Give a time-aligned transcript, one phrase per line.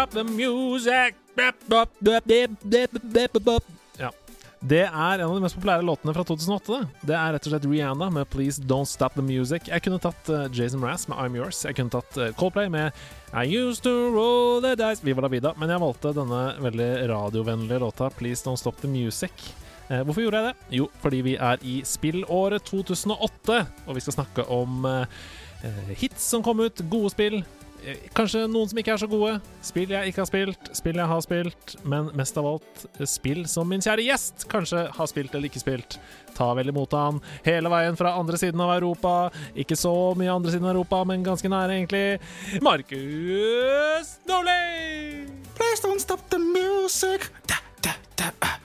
[0.00, 1.14] Stop the music.
[3.98, 4.08] Ja.
[4.60, 6.78] Det er en av de mest populære låtene fra 2008.
[7.04, 7.12] Det.
[7.18, 9.68] er rett og slett Rihanna med 'Please Don't Stop The Music'.
[9.68, 11.66] Jeg kunne tatt uh, Jason Mraz med 'I'm Yours'.
[11.66, 12.96] Jeg kunne tatt uh, Coldplay med
[13.34, 15.04] 'I Used To Roll The Dice'.
[15.04, 15.52] Viva la vida.
[15.58, 19.52] Men jeg valgte denne veldig radiovennlige låta 'Please Don't Stop The Music'.
[19.90, 20.78] Uh, hvorfor gjorde jeg det?
[20.78, 24.86] Jo, fordi vi er i spillåret 2008, og vi skal snakke om
[25.92, 27.69] hits som kom ut, gode spill, Eh,
[28.16, 29.36] kanskje noen som ikke er så gode.
[29.64, 33.44] Spill jeg ikke har spilt, spill jeg har spilt, men mest av alt eh, spill
[33.50, 35.98] som min kjære gjest kanskje har spilt eller ikke spilt.
[36.36, 39.14] Ta vel imot han hele veien fra andre siden av Europa.
[39.58, 42.04] Ikke så mye andre siden av Europa, men ganske nære, egentlig.
[42.64, 45.26] Markus Nordli!
[45.58, 47.30] Please don't stop the music.
[47.46, 48.56] Da, da, da.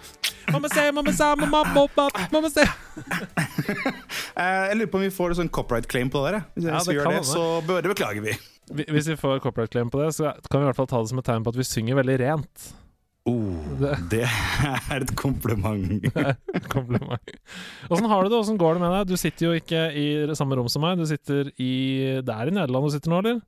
[0.52, 2.64] Mamma se, mamma sa, mamma, mamma, mamma se.
[4.36, 6.38] Jeg lurer på om vi får en sånn copyright claim på det.
[6.38, 6.46] der.
[6.56, 8.36] Hvis ja, vi gjør det, så bør det beklager vi.
[8.74, 11.12] Hvis vi får copyright claim på det, så kan vi i hvert fall ta det
[11.12, 12.66] som et tegn på at vi synger veldig rent.
[13.26, 13.96] Oh, det.
[14.12, 16.04] det er et kompliment.
[16.76, 17.32] kompliment.
[17.90, 18.38] Åssen har du det?
[18.38, 19.10] Åssen går det med deg?
[19.10, 20.06] Du sitter jo ikke i
[20.38, 21.02] samme rom som meg.
[21.02, 21.74] Du sitter i
[22.22, 23.42] Det er i Nederland du sitter nå, eller?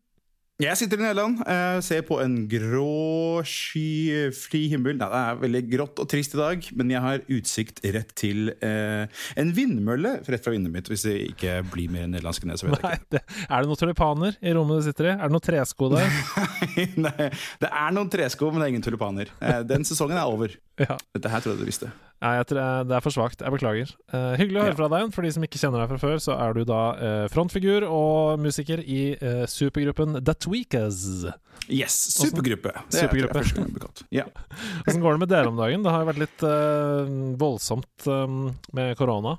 [0.57, 4.95] Jeg sitter i Nederland, uh, ser på en grå, skyfri himmel.
[4.97, 8.49] Nei, det er veldig grått og trist i dag, men jeg har utsikt rett til
[8.65, 9.05] eh,
[9.37, 10.89] en vindmølle rett fra vinduet mitt.
[10.89, 13.21] Hvis det ikke blir mer nederlandsk enn det, så vet jeg ikke.
[13.45, 15.13] Er det noen tulipaner i rommet du sitter i?
[15.13, 16.19] Er det noen tresko der?
[17.05, 17.29] Nei,
[17.61, 19.33] det er noen tresko, men det er ingen tulipaner.
[19.37, 20.57] Uh, den sesongen er over.
[20.81, 20.97] Ja.
[21.13, 21.93] Dette her tror jeg du visste.
[22.17, 23.43] Nei, jeg tror det er for svakt.
[23.45, 23.91] Jeg beklager.
[24.09, 24.77] Uh, hyggelig å høre ja.
[24.79, 25.11] fra deg.
[25.13, 28.41] For de som ikke kjenner deg fra før, så er du da uh, frontfigur og
[28.41, 31.03] musiker i uh, supergruppen The Tweakers.
[31.69, 32.73] Yes, supergruppe.
[32.89, 33.43] Det supergruppe.
[33.43, 34.25] er første det ja.
[34.85, 35.85] Hvordan går det med dere om dagen?
[35.85, 36.47] Det har jo vært litt
[37.41, 38.39] voldsomt um,
[38.77, 39.35] med korona.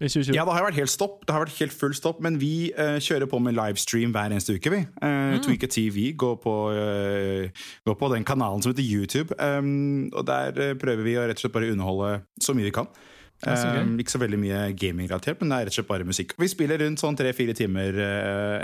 [0.00, 0.32] I 2020?
[0.32, 1.20] Ja, det har vært helt stopp.
[1.28, 4.56] Det har vært helt full stopp, men vi uh, kjører på med livestream hver eneste
[4.56, 4.80] uke, vi.
[5.02, 5.40] Uh, mm.
[5.44, 9.36] Tweaker TV går på, uh, går på, den kanalen som heter YouTube.
[9.36, 12.88] Um, og der prøver vi å rett og slett bare underholde så mye vi kan.
[13.44, 16.32] Um, ikke så veldig mye gaming-relatert, men det er rett og slett bare musikk.
[16.40, 18.00] Vi spiller rundt sånn tre-fire timer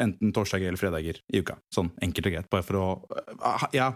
[0.00, 1.58] enten torsdager eller fredager i uka.
[1.72, 2.50] Sånn enkelt og greit.
[2.52, 2.88] Bare for å
[3.76, 3.92] Ja.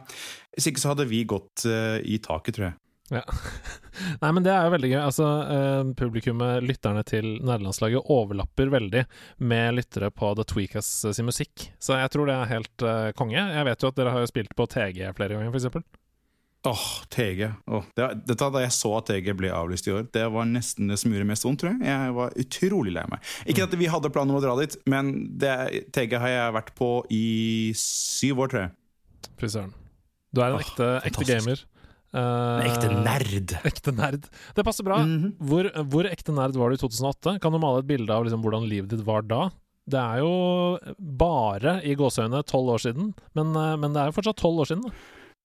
[0.56, 2.80] Hvis ikke så hadde vi gått i taket, tror jeg.
[3.10, 3.22] Ja.
[4.22, 4.98] Nei, men det er jo veldig gøy.
[5.03, 9.04] Altså, eh, publikummet, lytterne til nederlandslaget, overlapper veldig
[9.50, 11.71] med lyttere på The Tweakas uh, sin musikk.
[11.82, 13.41] Så jeg tror det er helt eh, konge.
[13.41, 15.98] Jeg vet jo at dere har spilt på TG flere ganger, f.eks.
[16.60, 17.47] Åh, oh, TG.
[17.72, 20.92] Oh, det, dette da jeg så at TG ble avlyst i år, det var nesten
[20.92, 21.88] det som gjorde mest vondt, tror jeg.
[21.88, 23.31] Jeg var utrolig lei meg.
[23.48, 25.54] Ikke at vi hadde planer om å dra dit, men det,
[25.97, 27.27] TG har jeg vært på i
[27.81, 28.75] syv år, tror jeg.
[29.41, 29.72] Fy søren.
[30.31, 31.65] Du er en oh, ekte, ekte gamer.
[32.10, 33.54] Uh, ekte nerd.
[33.69, 34.26] Ekte nerd.
[34.56, 34.98] Det passer bra.
[35.04, 35.32] Mm -hmm.
[35.47, 37.38] hvor, hvor, ekte nerd var du i 2008?
[37.38, 39.50] Kan du male et bilde av liksom hvordan livet ditt var da?
[39.87, 44.19] Det er jo bare i gåseøyne tolv år siden, men, uh, men, det er jo
[44.19, 44.82] fortsatt tolv år siden.
[44.82, 44.91] Da.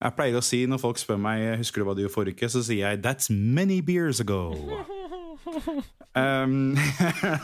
[0.03, 2.49] Jeg pleier å si når folk spør meg Husker du hva du gjorde forrige uke,
[2.49, 4.53] så sier jeg 'That's many beers ago'.
[6.15, 6.75] Um,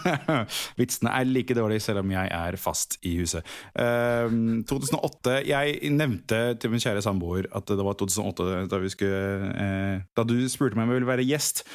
[0.79, 3.43] vitsene er like dårlige selv om jeg er fast i huset.
[3.75, 10.05] Um, 2008 Jeg nevnte til min kjære samboer at det var 2008 da, skulle, uh,
[10.15, 11.65] da du spurte meg om jeg ville være gjest.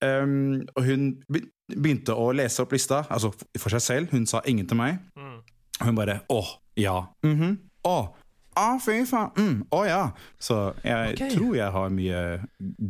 [0.00, 4.14] Um, og hun begynte å lese opp lista, altså for seg selv.
[4.14, 4.98] Hun sa ingen til meg.
[5.14, 5.38] Mm.
[5.80, 6.42] Hun bare 'Å,
[6.76, 7.06] ja'.
[7.22, 7.56] Mm -hmm.
[7.84, 8.14] Å,
[8.60, 9.30] Ah, fy faen.
[9.38, 10.00] Mm, å ja.
[10.42, 11.32] Så jeg okay.
[11.32, 12.22] tror jeg har mye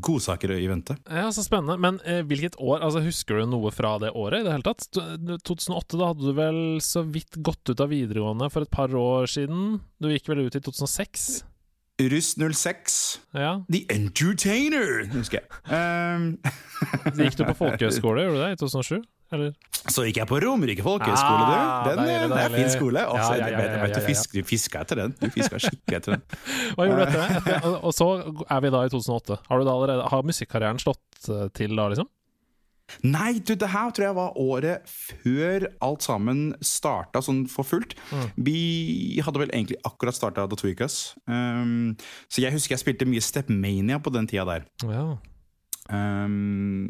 [0.02, 0.96] godsaker i vente.
[1.06, 1.78] Ja, Så spennende.
[1.80, 2.80] Men eh, hvilket år?
[2.82, 4.88] Altså Husker du noe fra det året i det hele tatt?
[4.90, 9.30] 2008, da hadde du vel så vidt gått ut av videregående for et par år
[9.30, 9.78] siden?
[10.02, 11.30] Du gikk vel ut i 2006?
[12.08, 13.20] Russ 06.
[13.36, 13.52] Ja.
[13.68, 15.48] The Entertainer, husker jeg.
[15.70, 16.28] Um.
[17.20, 19.00] gikk du på folkehøyskole, gjorde du det, i 2007?
[19.30, 19.50] Eller?
[19.86, 21.54] Så gikk jeg på Romerike folkehøgskole, du.
[21.54, 22.40] Ah, den deilig, deilig.
[22.42, 23.04] er fin skole.
[23.06, 25.14] Også, ja, ja, ja, du, fisk, du fiska etter den.
[25.20, 26.24] Du fiska skikkelig etter den.
[26.74, 27.74] Hva gjorde du etter det?
[27.78, 28.08] Og så
[28.42, 29.38] er vi da i 2008.
[29.46, 32.10] Har, du allerede, har musikkarrieren slått eh, til da, liksom?
[33.06, 37.96] Nei, du, det her tror jeg var året før alt sammen starta sånn for fullt.
[38.10, 38.28] Mm.
[38.50, 38.60] Vi
[39.24, 41.00] hadde vel egentlig akkurat starta The Tweakers.
[41.30, 41.96] Um,
[42.28, 44.70] så jeg husker jeg spilte mye Stepmania på den tida der.
[44.86, 45.04] Ja.
[45.90, 46.86] Um,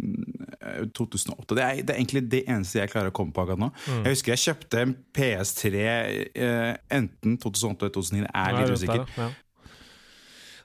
[0.60, 1.54] ehm, 2008.
[1.54, 3.70] Det er, det er, egentlig det eneste jeg klarer å komme på akkurat nå.
[3.86, 4.02] Mm.
[4.04, 8.26] Jeg husker jeg kjøpte en PS3 uh, eh, enten 2008 eller 2009.
[8.26, 9.06] Jeg er litt usikker.
[9.16, 9.30] Ja.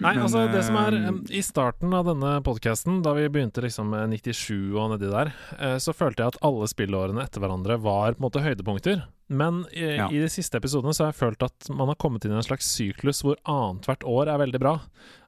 [0.04, 3.64] Nei, Men, altså det som er um, I starten av denne podkasten, da vi begynte
[3.64, 7.78] liksom med 97 og nedi der, uh, så følte jeg at alle spillårene etter hverandre
[7.80, 9.06] var på en måte høydepunkter.
[9.28, 10.10] Men i, ja.
[10.14, 12.46] i de siste episodene så har jeg følt at man har kommet inn i en
[12.46, 14.76] slags syklus hvor annethvert år er veldig bra.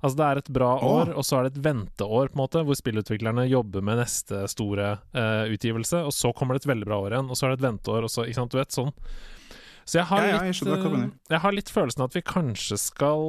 [0.04, 2.62] Altså det er et bra år, og så er det et venteår, på en måte,
[2.68, 7.02] hvor spillutviklerne jobber med neste store uh, utgivelse, og så kommer det et veldig bra
[7.08, 8.94] år igjen, og så er det et venteår, og så Ikke sant, du vet, sånn.
[9.88, 11.06] Så jeg har, Ja, ja, jeg litt, du mener.
[11.08, 13.22] eh, jeg har litt følelsen at vi kanskje skal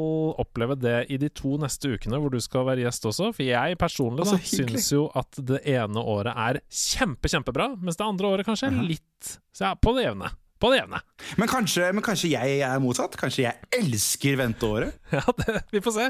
[0.43, 3.29] oppleve det i de to neste ukene, hvor du skal være gjest også.
[3.37, 7.97] For jeg personlig Altså, da, syns jo at det ene året er kjempe, kjempebra, mens
[8.01, 10.33] det andre året kanskje er litt Så ja, på det jevne.
[10.59, 10.99] På det jevne.
[11.39, 13.15] Men kanskje, men kanskje jeg er motsatt?
[13.19, 14.97] Kanskje jeg elsker venteåret?
[15.19, 16.07] Ja, det, vi får se.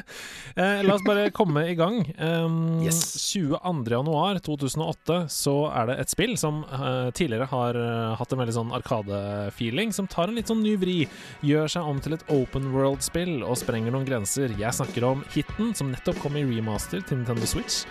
[0.59, 2.01] Eh, la oss bare komme i gang.
[2.19, 2.99] Um, Yes.
[3.31, 3.85] 22.
[3.93, 8.57] januar 2008 så er det et spill som eh, tidligere har eh, hatt en veldig
[8.57, 10.99] sånn arkade-feeling, som tar en litt sånn ny vri.
[11.47, 14.55] Gjør seg om til et open world-spill og sprenger noen grenser.
[14.59, 17.85] Jeg snakker om hiten som nettopp kom i remaster til Nintendo Switch,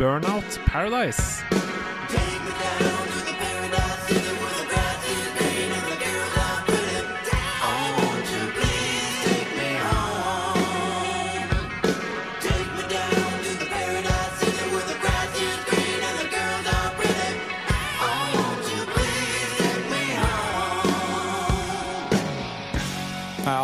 [0.00, 1.44] Burnout Paradise.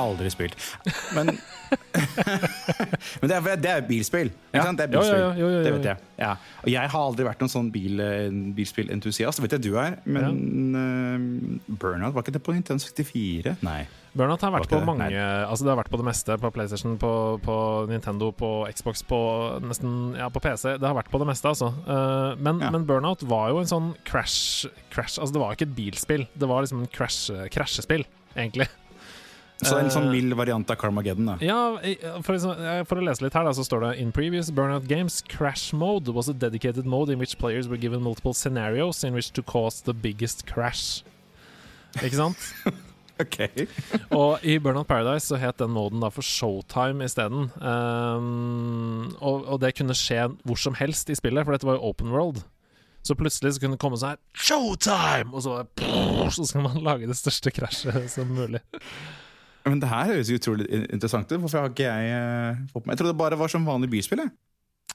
[0.05, 0.55] Aldri spilt.
[1.17, 1.33] Men,
[3.21, 4.31] men det, er, det er bilspill.
[4.31, 4.65] Ikke Ja.
[4.69, 4.79] sant?
[4.79, 5.21] Det er bilspill.
[5.21, 5.97] jo, jo, jo, Det vet jeg.
[6.21, 6.31] Ja.
[6.63, 8.01] Og jeg har aldri vært noen sånn bil,
[8.55, 9.41] bilspillentusiast.
[9.41, 9.97] Det vet jeg du er.
[10.07, 10.39] Men
[10.77, 13.57] uh, Burnout, var ikke det på Nintendo 64?
[13.67, 13.83] Nei.
[14.15, 14.87] Burnout har vært på det?
[14.87, 16.37] mange Altså det har vært på det meste.
[16.39, 17.11] På PlayStation, på,
[17.43, 17.57] på
[17.91, 19.19] Nintendo, på Xbox, på
[19.67, 20.77] nesten Ja, på PC.
[20.79, 21.73] Det har vært på det meste, altså.
[21.89, 22.71] Uh, men, Ja.
[22.71, 26.29] men Burnout var jo en sånn crash, crash Altså det var ikke et bilspill.
[26.39, 28.07] Det var liksom en crash, krasjespill,
[28.37, 28.69] egentlig.
[29.63, 31.27] Så en sånn Eh, mild variant av Carmageddon.
[31.27, 31.79] da Ja,
[32.23, 34.89] for, liksom, eh, for å lese litt her, da, så står det In previous Burnout
[34.89, 39.15] games, crash mode was a dedicated mode in which players were given multiple scenarios in
[39.15, 41.03] which to cause the biggest crash.
[42.03, 42.37] Ikke sant?
[43.21, 43.69] Ok
[44.11, 47.47] Og i Burnout Paradise så het den moden da for Showtime isteden.
[47.63, 51.93] Um, og, og det kunne skje hvor som helst i spillet, for dette var jo
[51.93, 52.43] open world.
[53.07, 55.31] Så plutselig så kunne det komme sånn her Showtime!
[55.31, 55.61] Og så,
[56.35, 58.65] så skal man lage det største krasjet som mulig.
[59.65, 61.41] Men det her høres utrolig interessant ut.
[61.41, 64.27] Hvorfor har ikke jeg eh, fått med Jeg trodde det bare var som vanlig bilspill.
[64.27, 64.35] jeg.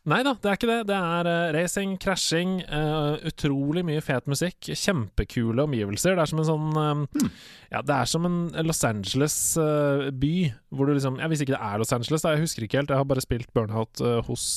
[0.07, 0.77] Nei da, det er ikke det.
[0.88, 6.16] Det er uh, racing, krasjing, uh, utrolig mye fet musikk, kjempekule omgivelser.
[6.16, 7.25] Det er som en sånn eh,
[7.74, 10.33] Ja, det er som en Los Angeles-by,
[10.71, 12.94] hvor du liksom Jeg visste ikke det er Los Angeles, da, jeg husker ikke helt.
[12.95, 14.48] Jeg har bare spilt Burnout hos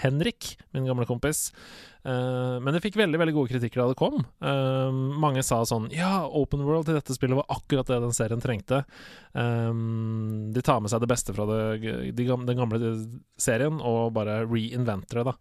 [0.00, 1.48] Henrik, min gamle kompis.
[2.06, 4.20] Eh, men det fikk veldig veldig gode kritikker da det kom.
[4.44, 8.42] Uh, mange sa sånn Ja, Open World til dette spillet var akkurat det den serien
[8.42, 8.84] trengte.
[9.32, 11.64] Um, de tar med seg det beste fra det,
[12.14, 12.92] de den gamle
[13.40, 15.36] serien og bare reinventer det, da.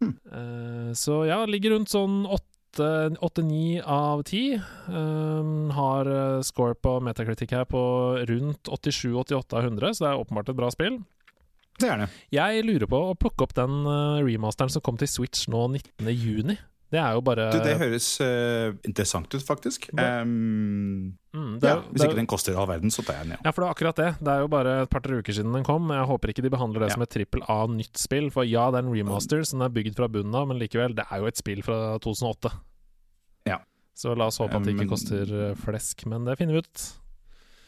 [0.00, 4.44] Eh, så ja, ligger rundt sånn åtte-ni av ti.
[4.56, 6.10] Eh, har
[6.46, 7.82] score på metakritikk her på
[8.30, 11.02] rundt 87-88 av 100, så det er åpenbart et bra spill.
[11.80, 12.08] Det er det.
[12.36, 16.10] Jeg lurer på å plukke opp den eh, remasteren som kom til Switch nå 19.
[16.12, 16.58] juni.
[16.90, 19.84] Det er jo bare Du, det høres uh, interessant ut, faktisk.
[19.94, 23.04] Um, mm, det er, ja, hvis det er ikke jo- den koster all verden, så
[23.06, 23.38] tar jeg den, ja.
[23.46, 24.08] Ja, for det er akkurat det.
[24.18, 25.86] Det er jo bare et par-tre uker siden den kom.
[25.94, 26.94] Jeg håper ikke de behandler det Ja.
[26.98, 28.26] som et trippel A-nytt spill.
[28.34, 31.06] For ja, det er en remaster som er bygd fra bunnen av, men likevel, det
[31.06, 32.50] er jo et spill fra 2008.
[33.46, 33.60] Ja.
[33.94, 36.64] Så la oss håpe at det Men- ikke koster eh, flesk, men det finner vi
[36.66, 36.88] ut.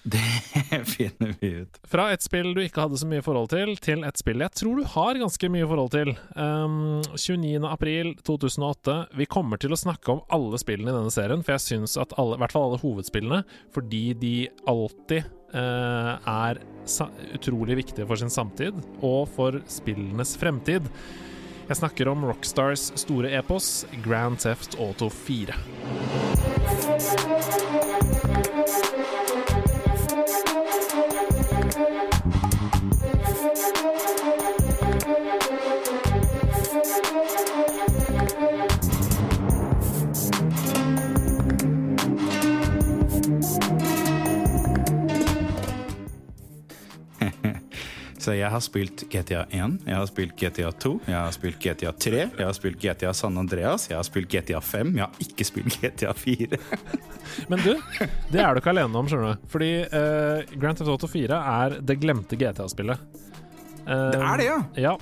[0.03, 0.19] Det
[0.85, 1.79] finner vi ut.
[1.87, 4.81] Fra et spill du ikke hadde så mye forhold til, til et spill jeg tror
[4.81, 6.11] du har ganske mye forhold til.
[6.35, 7.63] Um, 29.
[7.69, 8.97] april 2008.
[9.21, 12.15] Vi kommer til å snakke om alle spillene i denne serien, for jeg syns at
[12.19, 13.43] alle, i hvert fall alle hovedspillene,
[13.75, 14.37] fordi de
[14.71, 16.63] alltid uh, er
[17.37, 18.75] utrolig viktige for sin samtid,
[19.07, 20.91] og for spillenes fremtid.
[21.69, 25.55] Jeg snakker om Rockstars store epos, Grand Theft Auto 4.
[48.39, 52.23] jeg har spilt GTA 1, jeg har spilt GTA 2, jeg har spilt GTA 3,
[52.27, 55.79] jeg har spilt GTA San Andreas, jeg har spilt GTA 5, jeg har ikke spilt
[55.83, 56.61] GTA 4.
[57.51, 57.73] Men du,
[58.33, 59.51] det er du ikke alene om, skjønner du.
[59.53, 63.03] Fordi uh, Grand Theft Auto 4 er det glemte GTA-spillet.
[63.83, 64.59] Uh, Det er det, ja!
[64.79, 64.93] Ja.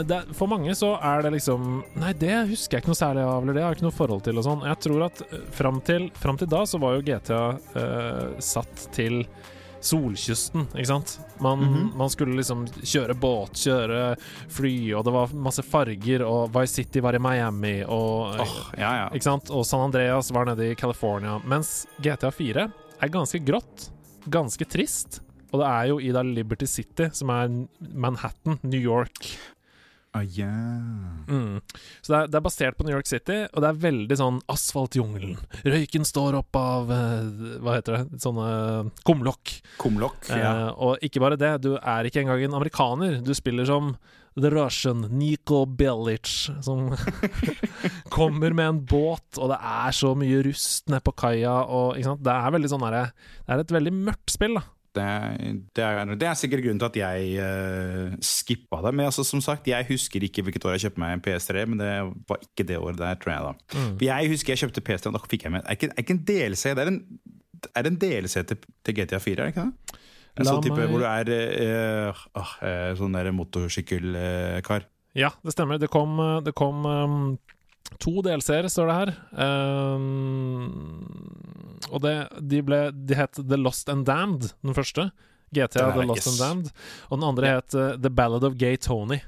[0.00, 3.42] Det, for mange så er det liksom Nei, det husker jeg ikke noe særlig av,
[3.42, 4.66] eller det har jeg ikke noe forhold til og sånn.
[4.70, 7.42] Jeg tror at eh, fram til, fram til da så var jo GTA
[7.76, 9.24] uh, satt til
[9.80, 11.18] solkysten, ikke sant?
[11.40, 11.92] Man, Mhm.
[11.96, 14.16] man skulle liksom kjøre båt, kjøre
[14.48, 18.92] fly, og det var masse farger, og Vice City var i Miami, og oh, ja,
[19.04, 19.08] ja.
[19.10, 19.50] ikke sant?
[19.50, 21.38] Og San Andreas var nede i California.
[21.44, 22.66] Mens GTA 4
[23.00, 23.90] er ganske grått,
[24.28, 25.20] ganske trist.
[25.52, 27.48] Og det er jo i da Liberty City, som er
[27.92, 29.32] Manhattan, New York.
[30.12, 31.22] Ah, yeah.
[31.30, 31.60] Mm.
[32.02, 34.40] Så det er, det er basert på New York City, og det er veldig sånn
[34.50, 35.36] asfaltjungelen.
[35.62, 38.18] Røyken står opp av eh, Hva heter det?
[38.24, 38.48] Sånne
[39.06, 39.52] kumlokk.
[39.78, 40.26] Kumlokk.
[40.32, 40.40] Ja.
[40.40, 43.20] Eh, og ikke bare det, du er ikke engang en amerikaner.
[43.22, 43.94] Du spiller som
[44.40, 46.90] The Russian Niko Bellic, som
[48.16, 51.98] kommer med en båt, og det er så mye rust nede på kaia, og.
[52.00, 53.08] Det er veldig sånn derre
[53.46, 54.66] Det er et veldig mørkt spill, da.
[54.96, 55.06] Det,
[55.76, 58.92] det, er, det er sikkert grunnen til at jeg uh, skippa det.
[58.96, 61.82] Men altså, som sagt, jeg husker ikke hvilket år jeg kjøpte meg en PS3, men
[61.82, 61.90] det
[62.30, 63.42] var ikke det året der, tror jeg.
[63.46, 63.92] da Mm.
[64.02, 66.24] Jeg husker jeg kjøpte PS3, og da fikk jeg med Er ikke, er ikke en
[66.26, 67.02] DLC, det er en,
[67.70, 70.00] er det en DLC til, til GTA 4, er det ikke det?
[70.38, 74.86] En sånn type meg- hvor du er uh, uh, eh, sånn der motorsykkelkar.
[75.18, 75.80] Ja, det stemmer.
[75.82, 77.38] Det kom, eh, det kom um,
[77.98, 79.10] to DLC-er, står det her.
[79.96, 81.08] Um,
[81.90, 85.10] og det, de, ble, de het The Lost and Damned, den første.
[85.50, 86.30] GTA The Lost yes.
[86.30, 86.72] and Damned.
[87.10, 89.18] Og den andre het eh, The Ballad of Gay Tony.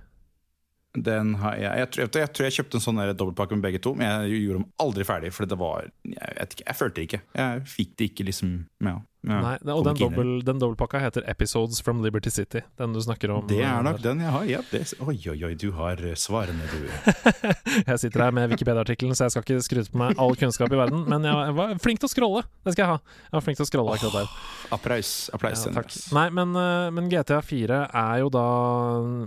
[0.93, 3.95] Den har jeg, jeg, tror, jeg tror jeg kjøpte en sånn dobbeltpakke med begge to,
[3.97, 5.31] men jeg gjorde dem aldri ferdig.
[5.33, 7.23] For det var Jeg, vet jeg følte det ikke.
[7.39, 8.53] Jeg fikk det ikke liksom
[8.85, 12.65] ja, ja, Nei, og den, dobbel, den dobbeltpakka heter Episodes from Liberty City.
[12.81, 13.45] Den du snakker om.
[13.47, 14.09] Det er nok der.
[14.09, 14.47] den jeg har.
[14.51, 16.89] Ja, det, oi, oi, oi, du har eh, svarene, du.
[17.93, 20.79] Jeg sitter her med Wikipedia-artikkelen, så jeg skal ikke skryte på meg all kunnskap i
[20.79, 21.05] verden.
[21.09, 22.43] Men jeg var flink til å scrolle.
[22.67, 22.99] Det skal jeg ha.
[23.29, 24.35] Jeg var flink til å scrolle akkurat der.
[24.77, 25.13] Applaus.
[25.35, 25.95] applaus Ja, takk.
[26.19, 28.45] Nei, men, eh, men GTA 4 er jo da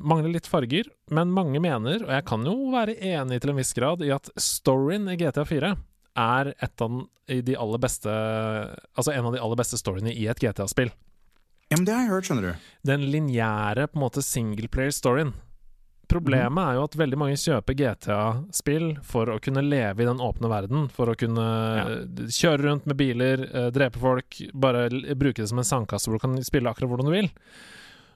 [0.06, 3.76] Mangler litt farger, men mange mener, og jeg kan jo være enig til en viss
[3.78, 5.76] grad, i at storyen i GTA 4
[6.16, 10.42] er et av de aller beste Altså en av de aller beste storyene i et
[10.42, 10.92] GTA-spill.
[11.72, 12.68] Ja, men det har jeg hørt, skjønner du.
[12.86, 15.34] Den lineære på en måte singleplayer-storyen.
[16.06, 20.52] Problemet er jo at veldig mange kjøper GTA-spill for å kunne leve i den åpne
[20.52, 20.86] verden.
[20.94, 21.46] For å kunne
[21.80, 21.88] ja.
[22.30, 24.86] kjøre rundt med biler, eh, drepe folk, bare
[25.18, 27.32] bruke det som en sandkasse hvor du kan spille akkurat hvordan du vil.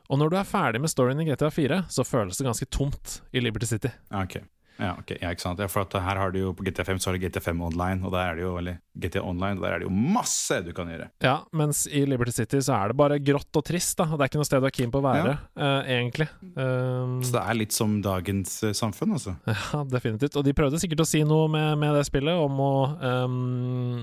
[0.09, 3.19] Og når du er ferdig med storyen i GTA 4, så føles det ganske tomt
[3.33, 3.91] i Liberty City.
[4.09, 4.45] Okay.
[4.45, 4.58] ok.
[4.79, 5.17] Ja, okay.
[5.19, 5.59] Ja, ikke sant?
[5.59, 8.13] Ja, for at her har du jo på GTA5 så har du GTA5 Online, og
[8.15, 10.87] der er det jo eller GT Online, og der er det jo masse du kan
[10.91, 11.09] gjøre.
[11.23, 14.07] Ja, mens i Liberty City så er det bare grått og trist, da.
[14.07, 16.29] Og det er ikke noe sted du er keen på å være, eh, egentlig.
[16.55, 19.35] Um, Så det er litt som dagens eh, samfunn, altså.
[19.73, 20.37] Ja, definitivt.
[20.39, 23.99] Og de prøvde sikkert å si noe med, med det spillet om å um,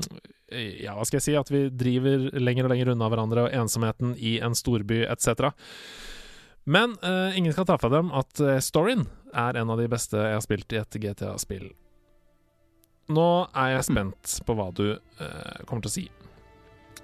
[0.53, 1.39] Ja, hva skal jeg si?
[1.41, 5.49] At vi driver lenger og lenger unna hverandre, og ensomheten i en storby etc.
[6.67, 10.21] Men uh, ingen skal ta fra dem at eh, storyen er en av de beste
[10.21, 11.71] jeg har spilt i et GTA-spill.
[13.15, 16.07] Nå er jeg spent på hva du eh, kommer til å si.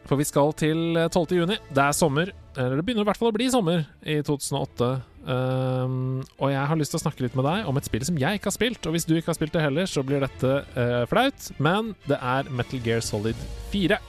[0.09, 1.37] For vi skal til eh, 12.
[1.39, 1.59] juni.
[1.71, 2.33] Det er sommer.
[2.57, 4.91] Eller det begynner i hvert fall å bli sommer i 2008.
[5.23, 8.19] Um, og jeg har lyst til å snakke litt med deg om et spill som
[8.19, 8.91] jeg ikke har spilt.
[8.91, 11.51] Og hvis du ikke har spilt det heller, så blir dette uh, flaut.
[11.63, 13.39] Men det er Metal Gear Solid
[13.73, 14.01] 4.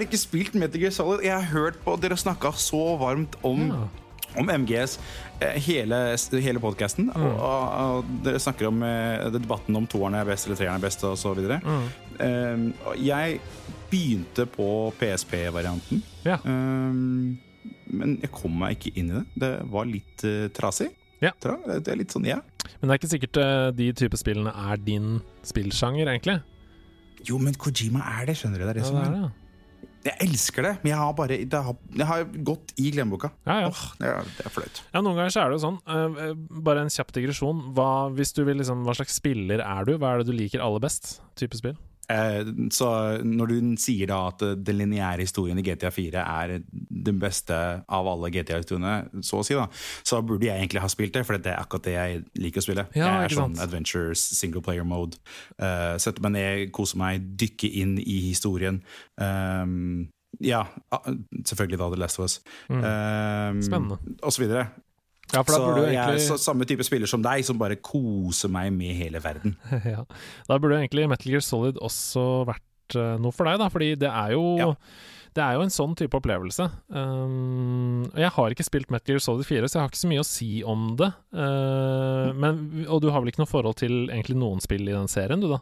[0.00, 1.24] har ikke spilt Metal Gear Solid.
[1.26, 3.88] Jeg har hørt på Dere snakka så varmt om, Ja.
[4.40, 4.98] om MGS
[5.40, 7.10] eh, hele, hele podkasten.
[7.10, 10.84] Og, og, og dere snakker om eh, debatten om toeren er best eller treeren er
[10.86, 11.60] best, så videre.
[12.20, 13.40] Um, jeg
[13.90, 14.68] begynte på
[15.00, 16.02] PSP-varianten.
[16.24, 16.38] Ja.
[16.44, 17.38] Um,
[17.90, 19.24] men jeg kom meg ikke inn i det.
[19.42, 20.90] Det var litt uh, trasig.
[21.20, 21.34] Ja.
[21.42, 22.38] Tra det er litt sånn, ja.
[22.80, 26.38] Men det er ikke sikkert uh, de type spillene er din spillsjanger, egentlig.
[27.28, 28.64] Jo, men Kojima er det, skjønner du.
[28.64, 29.32] Det er det Ja, det er det.
[30.06, 33.28] Jeg elsker det, men jeg har bare det har, Jeg har gått i glemmeboka.
[33.44, 33.68] Ja, ja.
[33.68, 34.80] Åh, det, er, det er flaut.
[34.94, 35.76] Ja, noen ganger så er det jo sånn.
[35.84, 36.30] eh,
[36.64, 37.60] bare en kjapp digresjon.
[37.76, 39.98] Hva, hvis du vil liksom, hva slags spiller er du?
[40.00, 41.18] Hva er det du liker aller best?
[41.36, 41.76] Type spill?
[42.10, 42.88] Eh, så
[43.22, 47.56] når du sier da at eh, den lineære historien i GTA 4 er den beste
[47.86, 49.68] av alle GTA-historiene, så å si, da,
[50.06, 52.66] så burde jeg egentlig ha spilt det, for det er akkurat det jeg liker å
[52.66, 52.86] spille.
[52.98, 55.20] Ja, jeg er sånn adventures, single player mode.
[55.56, 58.82] Uh, Setter meg ned, koser meg, dykker inn i historien.
[59.20, 60.08] Um,
[60.40, 60.64] ja,
[60.94, 61.08] ah,
[61.44, 62.40] selvfølgelig da The Last of Us.
[62.70, 62.80] Um,
[63.50, 63.62] Mm.
[63.66, 63.96] Spennende.
[64.22, 64.68] Og så videre.
[65.34, 65.94] Ja, for da Så egentlig...
[65.94, 69.56] jeg er så, samme type spiller som deg, som bare koser meg med hele verden.
[69.94, 70.04] ja.
[70.48, 74.10] Da burde egentlig Metal Gear Solid også vært uh, noe for deg, da, fordi det
[74.10, 74.74] er jo Ja.
[75.30, 76.64] Det er jo en sånn type opplevelse.
[76.90, 80.24] Um, jeg har ikke spilt Metal Gear Solid 4, så jeg har ikke så mye
[80.24, 81.06] å si om det.
[81.30, 82.58] Uh, men,
[82.90, 85.46] og du har vel ikke noe forhold til egentlig noen spill i den serien, du
[85.52, 85.60] da?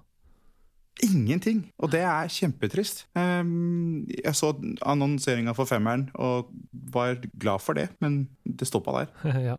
[1.04, 1.62] Ingenting!
[1.78, 3.04] Og det er kjempetrist.
[3.14, 4.50] Um, jeg så
[4.82, 6.48] annonseringa for femmeren og
[6.92, 9.12] var glad for det, men det stoppa der.
[9.52, 9.56] ja.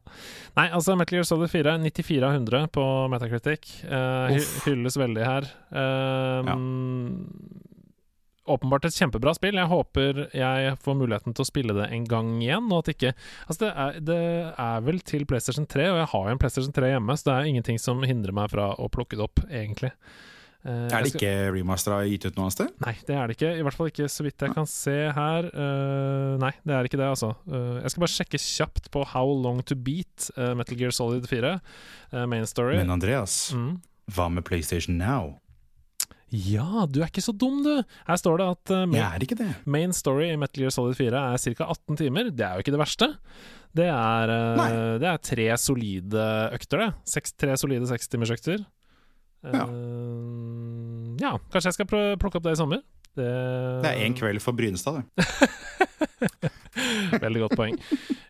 [0.58, 3.72] Nei, altså Metal Gear Solid 4, 94 av 100 på Metacritic.
[3.88, 5.50] Uh, hylles veldig her.
[5.72, 6.58] Um, ja.
[8.50, 9.60] Åpenbart et kjempebra spill.
[9.62, 12.72] Jeg håper jeg får muligheten til å spille det en gang igjen.
[12.72, 13.14] Og at ikke
[13.46, 14.24] Altså, det er, det
[14.66, 17.36] er vel til PlayStation 3, og jeg har jo en PlayStation 3 hjemme, så det
[17.38, 19.94] er ingenting som hindrer meg fra å plukke det opp, egentlig.
[20.60, 22.72] Uh, er det ikke remastera gitt ut noe sted?
[22.84, 23.52] Nei, det er det ikke.
[23.56, 25.50] I hvert fall ikke så vidt jeg kan se her.
[25.54, 27.32] Uh, nei, det er ikke det, altså.
[27.48, 30.28] Uh, jeg skal bare sjekke kjapt på How Long To Beat,
[30.60, 31.54] Metal Gear Solid 4,
[32.28, 32.76] main story.
[32.82, 33.78] Men Andreas, mm.
[34.16, 35.38] hva med PlayStation Now?
[36.30, 37.72] Ja, du er ikke så dum, du!
[38.06, 39.48] Her står det at main, jeg er ikke det.
[39.66, 41.70] main story i Metal Gear Solid 4 er ca.
[41.72, 42.34] 18 timer.
[42.36, 43.10] Det er jo ikke det verste.
[43.80, 44.34] Det er,
[45.00, 46.90] det er tre solide økter, det.
[47.16, 48.68] Seks, tre solide sekstimersøkter.
[49.40, 49.66] Uh, ja,
[51.52, 52.82] kanskje jeg skal plukke opp det i sommer.
[53.18, 53.28] Det,
[53.84, 55.26] det er én kveld for Brynestad, det.
[57.24, 57.76] Veldig godt poeng.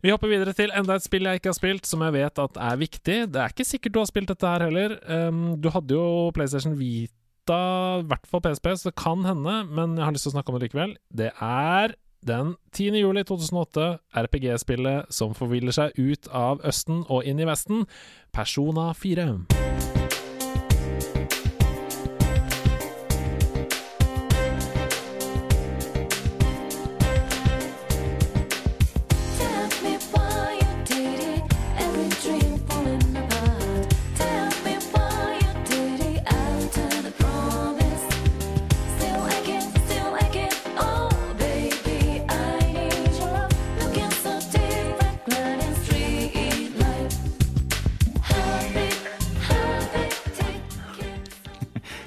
[0.01, 2.59] Vi hopper videre til enda et spill jeg ikke har spilt, som jeg vet at
[2.69, 3.17] er viktig.
[3.33, 4.95] Det er ikke sikkert du har spilt dette her heller.
[5.05, 7.61] Um, du hadde jo PlayStation Vita,
[7.99, 10.53] i hvert fall PSP, så det kan hende, men jeg har lyst til å snakke
[10.53, 10.95] om det likevel.
[11.11, 12.99] Det er den 10.
[12.99, 13.91] juli 2008,
[14.23, 17.85] RPG-spillet som forviller seg ut av Østen og inn i Vesten,
[18.35, 19.31] Persona 4.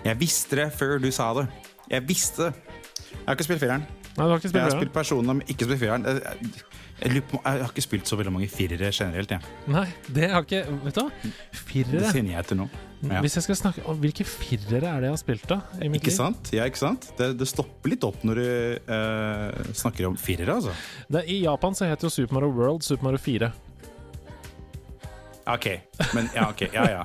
[0.02, 1.48] Jeg visste det før du sa det.
[1.90, 2.78] Jeg visste det.
[3.12, 3.84] Jeg har ikke spilt fireren.
[4.12, 6.06] Nei, du har ikke spilt jeg har spilt personer, men ikke spilt fireren.
[6.08, 6.38] Jeg,
[7.02, 9.30] jeg, jeg, har ikke spilt så veldig mange firere generelt.
[9.30, 9.52] Jeg.
[9.72, 11.30] Nei, det har ikke Vet du hva?
[11.54, 12.66] Firere Det kjenner jeg til nå.
[13.02, 13.22] Ja.
[13.24, 15.60] Hvis jeg skal snakke om Hvilke firere er det jeg har spilt, da?
[15.88, 16.52] ikke sant?
[16.54, 17.08] Ja, ikke sant?
[17.18, 18.46] Det, det, stopper litt opp når du
[18.90, 20.74] uh, snakker om firere, altså.
[21.10, 23.50] Det, I Japan så heter jo Super Mario World Super Mario 4.
[25.46, 25.66] OK.
[26.14, 27.04] Men ja, ok, ja, ja.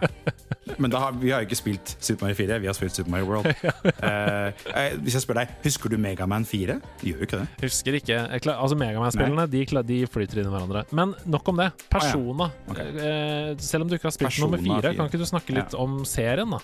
[0.77, 3.25] Men har, vi har jo ikke spilt Super Mario 4, vi har spilt Super Mario
[3.25, 3.47] World.
[3.47, 6.77] uh, hvis jeg spør deg, husker du Megaman 4?
[7.01, 7.47] De gjør jo ikke det.
[7.63, 8.19] Husker ikke.
[8.53, 10.83] Altså Megaman-spillene de, de, flyter inn i hverandre.
[10.91, 11.71] Men nok om det.
[11.93, 12.51] Persona.
[12.51, 12.91] Ah, okay.
[12.99, 15.77] uh, selv om du ikke har spilt Persona nummer 4, kan ikke du snakke litt
[15.77, 16.61] om serien, da?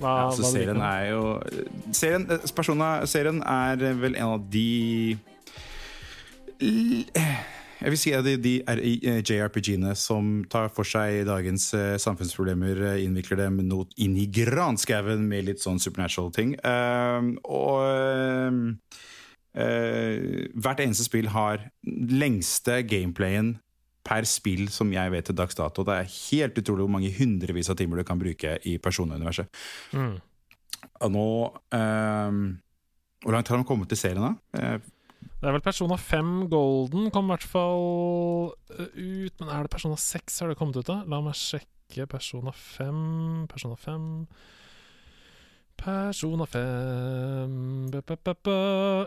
[0.00, 1.22] Hva, ja, altså, serien er jo
[1.92, 2.22] serien,
[2.56, 4.70] Persona, serien er vel en av de
[7.80, 12.82] jeg vil si at de, de eh, JRPG-ene som tar for seg dagens uh, samfunnsproblemer,
[12.84, 16.54] uh, innvikler dem noe inn i granskauen med litt sånn supernatural ting.
[16.60, 18.76] Uh, og
[19.50, 23.56] hvert eneste spill har lengste gameplayen
[24.06, 25.82] per spill som jeg vet til dags dato.
[25.82, 29.50] Det er helt utrolig hvor mange hundrevis av timer du kan bruke i personuniverset.
[29.90, 30.14] Mm.
[31.02, 31.26] Og nå
[33.26, 34.78] Hvor langt har de kommet til serien, da?
[35.40, 37.84] Det er vel Persona 5 Golden kom i hvert fall
[38.76, 41.00] eh, ut Men er det Persona 6 har det kommet ut da?
[41.08, 44.08] La meg sjekke Persona 5 Persona 5
[45.80, 48.56] Persona 5 b -b -b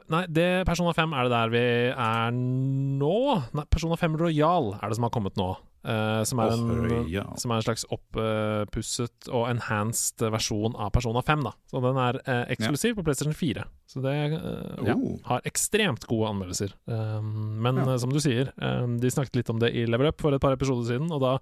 [0.10, 3.20] Nei, det, Persona 5 er det der vi er nå.
[3.54, 5.52] Nei, Persona 5 Royal er det som har kommet nå.
[5.84, 7.26] Uh, som, er en, oh, ja.
[7.36, 11.44] som, er en, slags opppusset uh, og enhanced versjon av Persona 5.
[11.44, 11.52] Da.
[11.68, 12.98] Så den er uh, eksklusiv ja.
[13.00, 13.66] på PlayStation 4.
[13.92, 14.88] Så det oh.
[14.88, 14.96] ja,
[15.28, 16.72] har ekstremt gode anmeldelser.
[16.88, 20.36] Um, men som du sier, um, de snakket litt om det i Level Up for
[20.36, 21.36] et par episoder siden, og da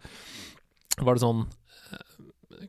[1.06, 1.46] var det sånn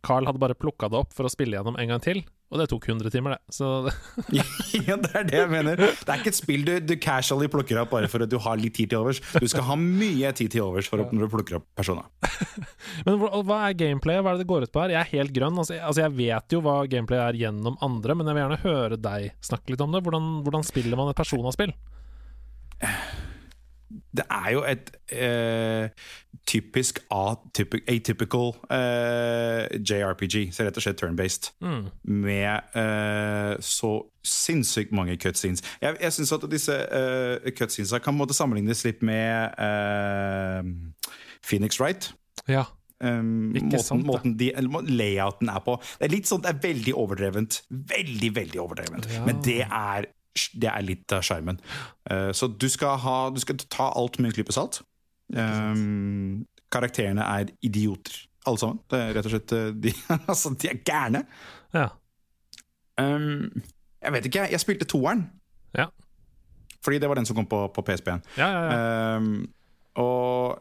[0.05, 2.23] Carl hadde bare plukka det opp for å spille gjennom en gang til.
[2.53, 3.55] Og det tok 100 timer, det.
[3.57, 3.67] Så
[4.37, 5.81] ja, det er det jeg mener.
[5.81, 8.61] Det er ikke et spill du, du, casually plukker opp bare for at du har
[8.61, 9.23] litt tid til overs.
[9.41, 12.11] Du skal ha mye tid til overs for å, når du plukker opp personer.
[13.09, 14.21] Men hva er gameplay?
[14.21, 14.93] Hva er det det går ut på her?
[14.99, 15.57] Jeg er helt grønn.
[15.65, 19.01] Altså, altså, Jeg vet jo hva gameplay er gjennom andre, men jeg vil gjerne høre
[19.01, 20.05] deg snakke litt om det.
[20.05, 21.73] Hvordan, hvordan spiller man et personaspill?
[24.17, 25.89] Det er jo et eh,
[26.49, 31.85] typisk atypical eh, JRPG, så rett og slett turn-based, mm.
[32.05, 33.95] med eh, så
[34.27, 35.65] sinnssykt mange cutscenes.
[35.83, 40.63] Jeg, jeg syns at disse uh, cutscenesa kan måtte sammenlignes litt med uh,
[41.43, 42.13] Phoenix Wright.
[42.47, 42.69] Ja.
[43.03, 44.53] Um, måten, sant, måten de,
[44.87, 45.75] layouten er på.
[45.99, 47.63] Det er litt sånn, det er veldig overdrevent.
[47.69, 49.11] Veldig, veldig overdrevent.
[49.11, 49.25] Ja.
[49.27, 50.07] Men det er
[50.53, 51.61] det er litt av sjarmen.
[52.09, 54.83] Uh, så du skal, ha, du skal, ta alt med en klype salt.
[55.33, 58.15] Um, karakterene er idioter,
[58.47, 58.81] alle sammen.
[58.91, 59.93] Det rett og slett eh, De,
[60.33, 61.25] altså, de er gærne.
[61.75, 61.89] Ja.
[63.01, 63.53] Um,
[64.03, 65.27] jeg vet ikke, jeg spilte toeren.
[65.77, 65.89] Ja.
[66.85, 68.25] Fordi det var den som kom på, på PSP-en.
[68.37, 69.17] Ja, ja, ja.
[69.17, 69.47] Um,
[70.01, 70.59] og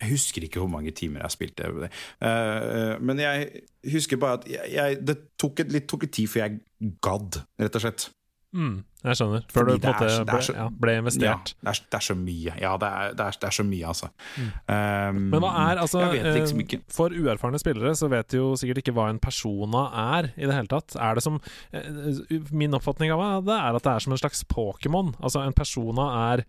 [0.00, 1.68] jeg husker ikke hvor mange timer jeg spilte.
[1.68, 3.48] Uh, men jeg
[3.92, 7.40] husker bare at jeg, jeg, det tok, et, litt, tok litt tid før jeg gadd,
[7.60, 8.08] rett og slett.
[8.56, 9.42] Mm, jeg skjønner.
[9.52, 11.50] Før Fordi du på en måte ble, så- ble investert.
[11.60, 12.54] Ja, det er, det er så mye.
[12.62, 14.08] Ja, det er, det er, det er så mye, altså.
[14.38, 16.78] Um, Men hva er altså liksom eh.
[16.96, 19.82] For uerfarne spillere så vet de jo sikkert ikke hva en persona
[20.16, 20.96] er i det hele tatt.
[20.96, 21.36] Er det som
[21.76, 25.12] eh, Min oppfatning av det er at det er som en slags Pokémon.
[25.20, 26.44] Altså en persona er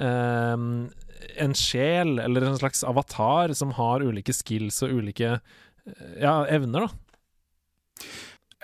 [0.00, 0.88] um,
[1.36, 6.88] en sjel eller en slags avatar som har ulike skills og ulike eh, ja, evner,
[6.88, 6.90] da.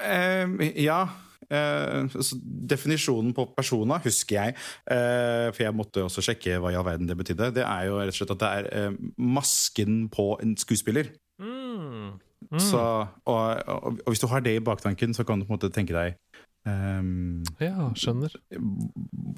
[0.01, 1.05] Um, ja.
[1.51, 4.57] Eh, så definisjonen på persona husker jeg,
[4.91, 7.53] eh, for jeg måtte også sjekke hva i all verden det betydde.
[7.59, 11.13] Det er jo rett og slett at det er eh, masken på en skuespiller.
[11.43, 12.17] Mm.
[12.51, 12.61] Mm.
[12.61, 12.81] Så,
[13.25, 15.73] og, og, og hvis du har det i baktanken, så kan du på en måte
[15.75, 16.19] tenke deg
[16.67, 18.35] ehm, Ja, skjønner.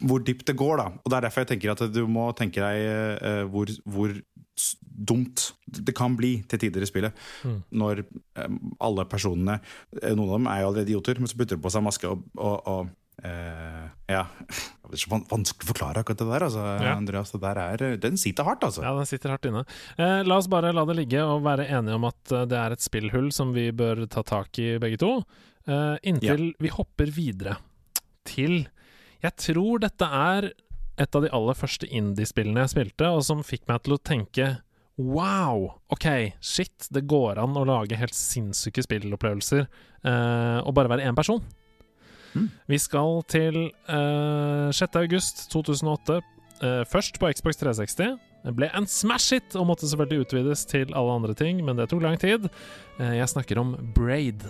[0.02, 0.86] hvor dypt det går, da.
[1.02, 4.14] Og det er derfor jeg tenker at du må tenke deg uh, hvor, hvor
[4.98, 7.12] dumt det kan bli til tider i spillet.
[7.46, 7.58] Mm.
[7.78, 8.00] Når
[8.42, 9.60] um, alle personene
[10.02, 12.08] eh, Noen av dem er jo allerede idioter, men så putter de på seg maske
[12.10, 14.28] og, og, og Uh, Ja.
[14.88, 16.92] Det er så vanskelig å forklare akkurat det der, altså, Ja.
[16.94, 17.32] Andreas.
[17.34, 18.84] Det der er, den sitter hardt, altså.
[18.86, 19.64] Ja, den sitter hardt inne.
[19.98, 22.84] Uh, la oss bare la det ligge og være enige om at det er et
[22.86, 25.10] spillhull som vi bør ta tak i, begge to.
[25.68, 27.58] Eh, inntil vi hopper videre
[28.24, 28.62] til
[29.20, 30.46] Jeg tror dette er
[30.98, 34.48] et av de aller første indie-spillene jeg spilte, og som fikk meg til å tenke
[34.98, 35.68] Wow!
[35.94, 36.08] OK,
[36.42, 41.38] shit, det går an å lage helt sinnssyke spillopplevelser uh, og bare være én person.
[42.34, 42.48] Mm.
[42.66, 44.98] Vi skal til uh, 6.
[44.98, 46.18] august 2008.
[46.66, 48.16] eh, først på Xbox 360.
[48.42, 51.92] Det ble en smash hit og måtte selvfølgelig utvides til alle andre ting, men det
[51.92, 52.50] tok lang tid.
[52.98, 54.42] Uh, jeg snakker om Braid.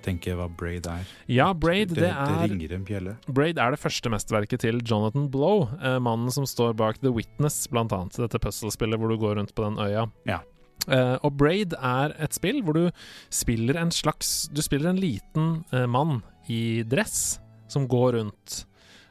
[0.00, 1.08] Å hva braid er.
[1.30, 3.16] Ja, Braid, det det, er ringer en bjelle.
[3.28, 7.66] Braid er det første mesterverket til Jonathan Blow, eh, mannen som står bak The Witness,
[7.70, 8.16] blant annet.
[8.20, 10.06] Dette puzzlespillet hvor du går rundt på den øya.
[10.28, 10.40] Ja.
[10.88, 12.86] Eh, og Braid er et spill hvor du
[13.28, 17.38] spiller en slags Du spiller en liten eh, mann i dress
[17.70, 18.62] som går rundt.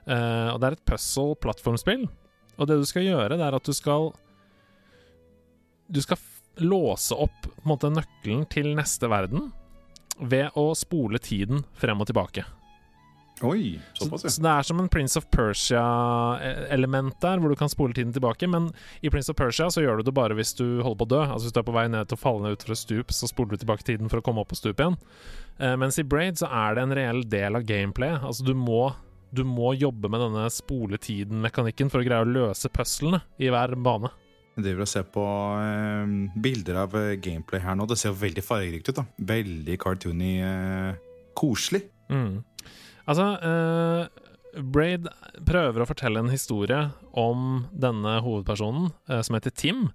[0.10, 2.08] Eh, og det er et puzzle-plattformspill.
[2.60, 4.12] Og det du skal gjøre, det er at du skal
[5.90, 6.20] Du skal
[6.60, 9.52] låse opp på en måte, nøkkelen til neste verden
[10.22, 12.46] ved å spole tiden frem og tilbake.
[13.42, 14.30] Oi, Så, såpass, ja.
[14.36, 18.48] så det er som en Prince of Persia-element der, hvor du kan spole tiden tilbake.
[18.52, 21.12] Men i Prince of Persia så gjør du det bare hvis du holder på å
[21.14, 21.22] dø.
[21.24, 23.30] Altså Hvis du er på vei ned til å falle ned utfor et stup, så
[23.32, 24.98] spoler du tilbake tiden for å komme opp på stupet igjen.
[25.60, 28.26] Eh, mens i Braid så er det en reell del av gameplayet.
[28.28, 28.90] Altså du må,
[29.32, 34.12] du må jobbe med denne spole-tiden-mekanikken for å greie å løse puslene i hver bane.
[34.64, 35.26] Driver og ser på
[35.60, 37.88] eh, bilder av eh, gameplay her nå.
[37.90, 38.96] Det ser jo veldig fargerikt ut.
[39.02, 40.34] da Veldig cartoony.
[40.44, 40.96] eh,
[41.40, 41.84] koselig.
[42.12, 42.44] Mm.
[43.10, 45.08] Altså, eh, Braid
[45.48, 46.80] prøver å fortelle en historie
[47.14, 49.90] om denne hovedpersonen, eh, som heter Tim.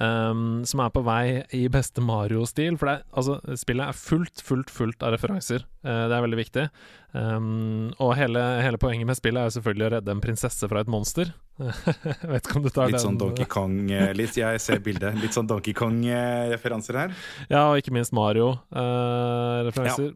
[0.00, 2.78] Ehm, som er på vei i beste Mario-stil.
[2.80, 5.66] For det er, altså, spillet er fullt, fullt, fullt av referanser.
[5.84, 6.66] Uh, det er veldig viktig.
[7.12, 10.80] Um, og hele, hele poenget med spillet er jo selvfølgelig å redde en prinsesse fra
[10.80, 11.34] et monster.
[11.62, 14.80] Jeg vet ikke om du tar Litt den sånn Donkey Kong eh, litt, Jeg ser
[14.82, 15.18] bildet.
[15.20, 17.16] Litt sånn Donkey Kong-referanser her.
[17.52, 20.14] Ja, og ikke minst Mario-referanser.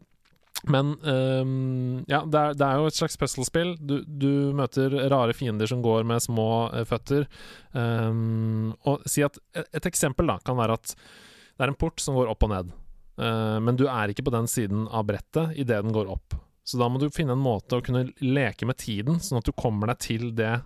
[0.65, 3.75] Men um, ja, det er, det er jo et slags puzzlespill.
[3.77, 7.27] Du, du møter rare fiender som går med små eh, føtter.
[7.71, 12.01] Um, og si at et, et eksempel da kan være at det er en port
[12.01, 12.73] som går opp og ned.
[13.21, 16.35] Uh, men du er ikke på den siden av brettet idet den går opp.
[16.67, 19.55] Så da må du finne en måte å kunne leke med tiden, sånn at du
[19.55, 20.57] kommer deg til det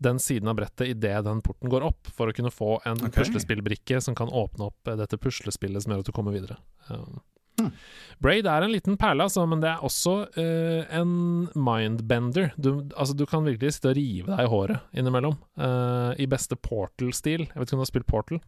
[0.00, 3.12] den siden av brettet idet den porten går opp, for å kunne få en okay.
[3.18, 6.56] puslespillbrikke som kan åpne opp eh, dette puslespillet som gjør at du kommer videre.
[6.88, 7.20] Um,
[7.60, 7.72] Hmm.
[8.20, 11.12] Braid er en liten perle, altså, men det er også uh, en
[11.56, 12.50] mindbender.
[12.60, 15.38] Du, altså, du kan virkelig sitte og rive deg i håret innimellom.
[15.60, 17.46] uh, I beste Portal-stil.
[17.48, 18.42] Jeg vet ikke om du har spilt Portal?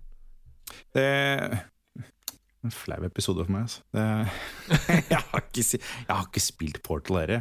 [0.92, 1.62] Det er
[2.62, 3.80] en flau episode for meg, altså.
[3.92, 4.04] Det,
[5.14, 7.40] jeg, har ikke, jeg har ikke spilt Portal her.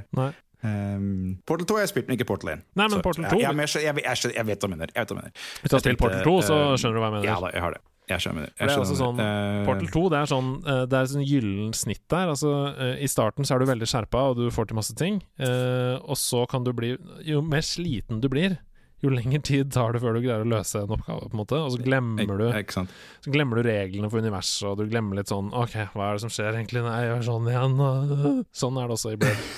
[0.64, 2.66] Um, Portal 2 har jeg spilt, men ikke Portal 1.
[2.78, 4.92] Nei, men Så, Portal 2 jeg, jeg, jeg, jeg, jeg vet hva du mener.
[4.94, 5.48] Jeg vet hva du mener.
[5.62, 7.30] Hvis du har spilt Portal 2, så eh, skjønner du hva jeg mener.
[7.30, 7.82] Ja da, jeg har det.
[8.15, 8.50] Jeg skjønner.
[8.56, 11.26] For det er også sånn, Eh, Portal 2 det er sånn eh, Det er sånn
[11.28, 12.32] gyllen snitt der.
[12.34, 15.21] Altså, eh, I starten så er du veldig skjerpa, og du får til masse ting.
[15.41, 18.58] og så kan du bli Jo mer sliten du blir,
[19.02, 21.26] jo lengre tid tar det før du greier å løse en oppgave.
[21.30, 24.86] på en måte Og så glemmer du Så glemmer du reglene for universet, og du
[24.91, 26.84] glemmer litt sånn OK, hva er det som skjer egentlig?
[26.86, 28.45] Nei, jeg gjør sånn igjen.
[28.62, 29.50] Sånn er det også i Blade.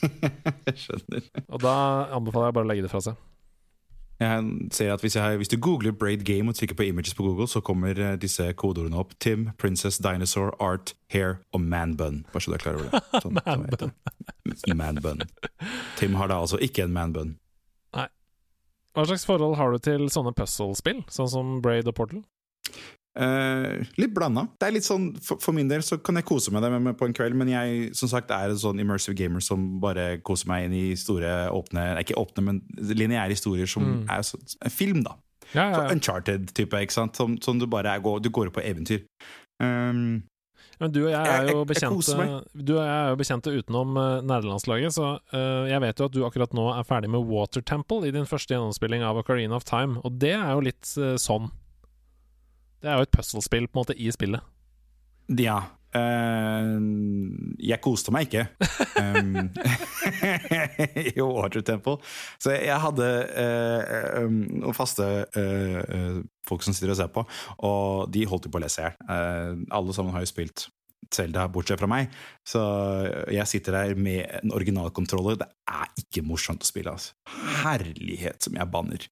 [0.70, 1.24] Jeg skjønner.
[1.52, 1.74] Og da
[2.16, 3.18] anbefaler jeg bare å legge det fra seg.
[4.20, 4.44] Jeg
[4.76, 7.48] ser at hvis, jeg, hvis du googler Braid Game og trykker på images på Google,
[7.48, 9.14] så kommer eh, disse kodeordene opp.
[9.20, 12.26] Tim, Princess, Dinosaur, Art, Hair og Manbun.
[12.32, 13.00] Bare så du er klar over det.
[13.24, 13.94] Sånn, manbun.
[14.60, 14.76] så.
[14.76, 15.24] Man
[15.96, 17.32] Tim har da altså ikke en manbun.
[17.96, 18.08] Nei.
[18.92, 22.24] Hva slags forhold har du til sånne puzzle-spill, sånn som Braid og Portal?
[23.18, 24.44] Eh, litt blanda.
[24.60, 26.94] Det er litt sånn, for, for min del så kan jeg kose meg med, det
[27.00, 30.46] på en kveld, men jeg som sagt er en sånn immersive gamer som bare koser
[30.52, 34.06] meg inn i store, åpne Nei, ikke åpne, men lineære historier som Mm.
[34.12, 35.16] er så, en film, da.
[35.52, 35.92] Ja, ja, Så ja.
[35.96, 37.16] Uncharted-type, ikke sant?
[37.18, 39.02] Som, som du bare er, går, du går på eventyr.
[39.60, 40.22] Um,
[40.80, 42.14] Men du og jeg er jo bekjente
[42.54, 46.14] Du og jeg er jo bekjente utenom uh, nerdelandslaget, så uh, jeg vet jo at
[46.14, 49.66] du akkurat nå er ferdig med Water Temple i din første gjennomspilling av Ocarina of
[49.68, 51.50] Time, og det er jo litt uh, sånn.
[52.80, 54.40] Det er jo et puzzle-spill på en måte i spillet.
[55.38, 55.60] ja.
[55.90, 56.78] Uh,
[57.58, 58.44] jeg koste meg ikke
[59.02, 59.48] um,
[61.02, 61.96] i Water Temple.
[62.38, 67.24] Så jeg hadde uh, um, noen faste uh, folk som sitter og ser på,
[67.66, 69.64] og de holdt jo på å lese i hjel.
[69.74, 70.68] Alle sammen har jo spilt
[71.10, 72.10] Zelda, bortsett fra meg.
[72.46, 72.60] Så
[73.32, 75.40] jeg sitter der med en originalkontroller.
[75.40, 76.94] Det er ikke morsomt å spille.
[76.94, 77.16] Altså.
[77.64, 79.06] Herlighet som jeg banner.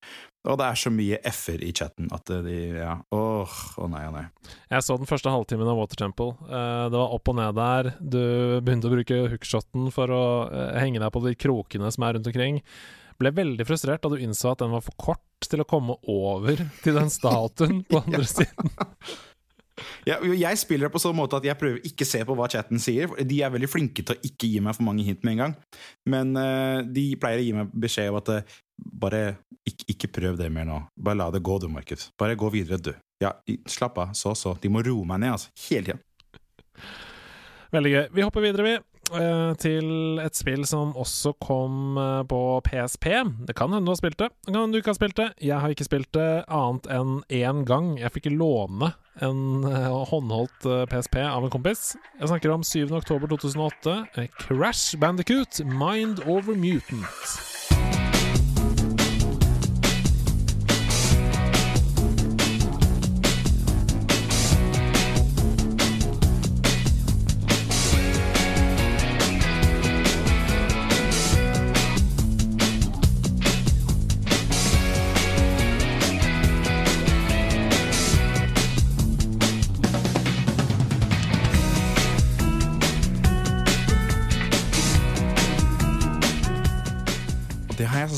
[0.47, 4.15] Og det er så mye f-er i chatten at de Ja, åh, å nei, å
[4.15, 4.25] nei.
[4.71, 6.37] Jeg så den første halvtimen av Water Temple.
[6.47, 7.91] Eh, det var opp og ned der.
[7.99, 8.21] Du
[8.63, 12.31] begynte å bruke hookshoten for å eh, henge deg på de krokene som er rundt
[12.31, 12.63] omkring.
[13.19, 16.63] Ble veldig frustrert da du innså at den var for kort til å komme over
[16.85, 18.77] til den statuen på andre siden.
[20.07, 22.81] Ja, jeg spiller det på sånn måte at jeg prøver ikke se på hva chatten
[22.83, 23.11] sier.
[23.27, 25.55] De er veldig flinke til å ikke gi meg for mange hint med en gang.
[26.09, 29.37] Men uh, de pleier å gi meg beskjed om at eh, bare
[29.69, 30.79] ikke, ikke prøv det mer nå.
[30.97, 32.11] Bare la det gå, du, Markus.
[32.19, 32.93] Bare gå videre, du.
[33.21, 33.33] Ja,
[33.69, 34.13] slapp av.
[34.15, 34.55] Så, så.
[34.63, 35.51] De må roe meg ned, altså.
[35.69, 35.99] Hele tida.
[37.75, 38.07] Veldig gøy.
[38.17, 38.77] Vi hopper videre, vi.
[39.19, 43.11] eh, Til et spill som også kom eh, på PSP.
[43.49, 45.27] Det kan hende du har spilt det, det kan hende du ikke har spilt det.
[45.51, 47.91] Jeg har ikke spilt det annet enn én gang.
[48.01, 50.65] Jeg fikk låne en eh, håndholdt
[50.95, 51.91] PSP av en kompis.
[52.23, 52.87] Jeg snakker om 7.
[53.03, 53.99] oktober 2008.
[54.23, 57.37] eh, Crash Bandicoot Mind Over Mutant.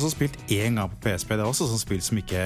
[0.01, 1.35] Også spilt én gang på PSP.
[1.37, 2.41] Det er også sånn spill som ikke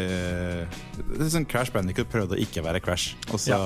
[0.00, 0.78] uh,
[1.12, 3.12] det er sånn Crash Bandicoot prøvde å ikke være Crash.
[3.32, 3.64] Og så Ja.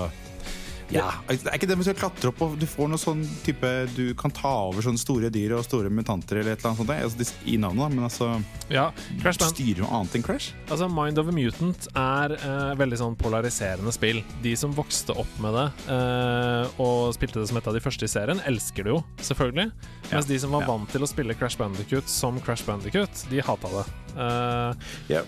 [0.95, 1.09] Ja.
[1.27, 4.13] Det er ikke det med å klatre opp og du får noe sånn type Du
[4.19, 7.25] kan ta over sånne store dyr og store mutanter eller et eller annet sånt.
[7.27, 8.29] Altså, I navnet, da, men altså
[8.73, 8.85] Ja,
[9.23, 10.53] Crash Band styrer noe annet enn Crash.
[10.69, 14.23] Altså, Mind of a Mutant er eh, veldig sånn polariserende spill.
[14.45, 18.07] De som vokste opp med det eh, og spilte det som et av de første
[18.07, 19.69] i serien, elsker det jo, selvfølgelig.
[20.07, 20.71] Ja, Mens de som var ja.
[20.71, 23.87] vant til å spille Crash Bandicoot som Crash Bandicoot, de hata det.
[24.17, 25.27] Eh, Ja.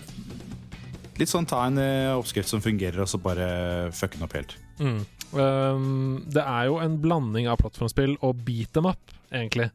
[1.19, 4.53] Litt sånn ta en eh, oppskrift som fungerer, og så bare fucke den opp helt.
[4.79, 5.01] mm.
[5.33, 9.69] Um, det er jo en blanding av plattformspill og beat them up, egentlig.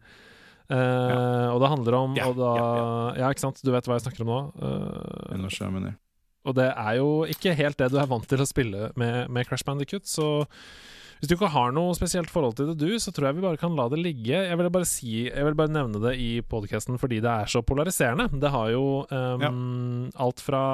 [0.73, 2.79] Eh, Og det handler om Ja, og da, ja,
[3.21, 3.61] ja, ikke sant?
[3.63, 4.39] Du vet hva jeg snakker om nå?
[4.57, 5.35] Uh.
[6.49, 9.47] Og det er jo ikke helt det du er vant til å spille med, med
[9.49, 10.45] Crash Bandicoot, så
[11.21, 13.61] hvis du ikke har noe spesielt forhold til det, du, så tror jeg vi bare
[13.61, 14.35] kan la det ligge.
[14.35, 17.63] Jeg vil bare, si, jeg vil bare nevne det i podkasten fordi det er så
[17.65, 18.27] polariserende.
[18.43, 20.65] Det har jo um, alt fra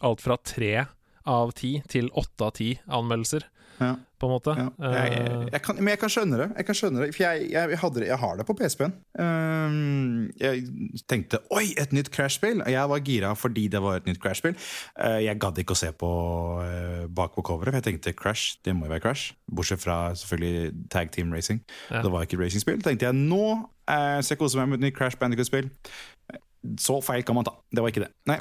[0.00, 0.86] alt fra tre
[1.28, 3.44] av ti til åtte av ti anmeldelser,
[3.80, 3.94] Ja.
[4.20, 4.52] på en måte.
[4.54, 6.48] Ja, jeg, jeg, Eh, jeg kan, men jeg kan skjønne det.
[6.56, 8.94] Jeg kan skjønne det For jeg, hadde, har det på PSP-en.
[9.18, 10.62] Um, jeg
[11.10, 12.62] tenkte 'oi, et nytt Crash-spill'.
[12.70, 14.54] Jeg var gira fordi det var et nytt Crash-spill.
[14.98, 16.12] Uh, jeg gadd ikke å se på
[16.62, 19.34] uh, bak på coveret, for jeg tenkte Crash, det må jo være Crash.
[19.50, 21.62] Bortsett fra selvfølgelig Tag Team Racing.
[21.90, 22.02] Ja.
[22.02, 22.82] Det var ikke racingspill.
[22.82, 25.70] tenkte jeg nå uh, skal jeg kose meg med et nytt Crash Bandicoot-spill.
[26.78, 27.56] Så feil kan man ta.
[27.74, 28.12] Det var ikke det.
[28.30, 28.38] Nei.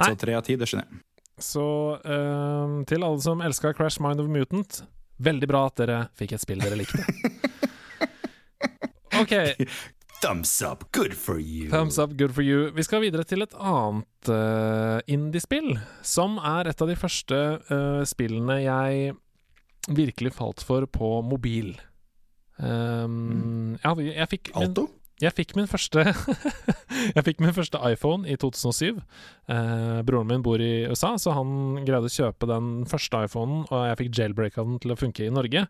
[0.00, 0.06] Nei.
[0.06, 1.02] Så tre av ti, det skjønner jeg.
[1.40, 1.66] Så
[2.04, 4.82] um, til alle som elska Crash Mind of Mutant,
[5.20, 7.04] veldig bra at dere fikk et spill dere likte.
[9.20, 9.34] OK.
[10.20, 11.70] Thumbs up, good for you.
[11.70, 12.68] Thumbs up, good for you.
[12.76, 17.38] Vi skal videre til et annet uh, indiespill, som er et av de første
[17.70, 19.14] uh, spillene jeg
[19.88, 21.72] virkelig falt for på mobil.
[22.60, 23.78] Um, mm.
[23.80, 24.90] ja, jeg fikk min, Alto?
[25.20, 26.04] Jeg fikk min første
[27.16, 29.00] Jeg fikk min første iPhone i 2007.
[29.52, 33.84] Eh, broren min bor i USA, så han greide å kjøpe den første iPhonen, og
[33.90, 35.66] jeg fikk jailbreaka den til å funke i Norge.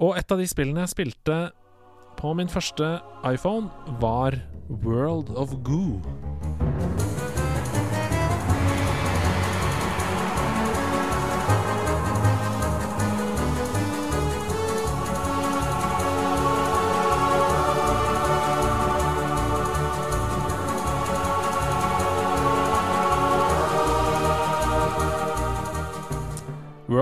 [0.00, 1.38] Og et av de spillene jeg spilte
[2.18, 2.96] på min første
[3.28, 3.68] iPhone,
[4.00, 4.38] var
[4.84, 6.00] World of Goo.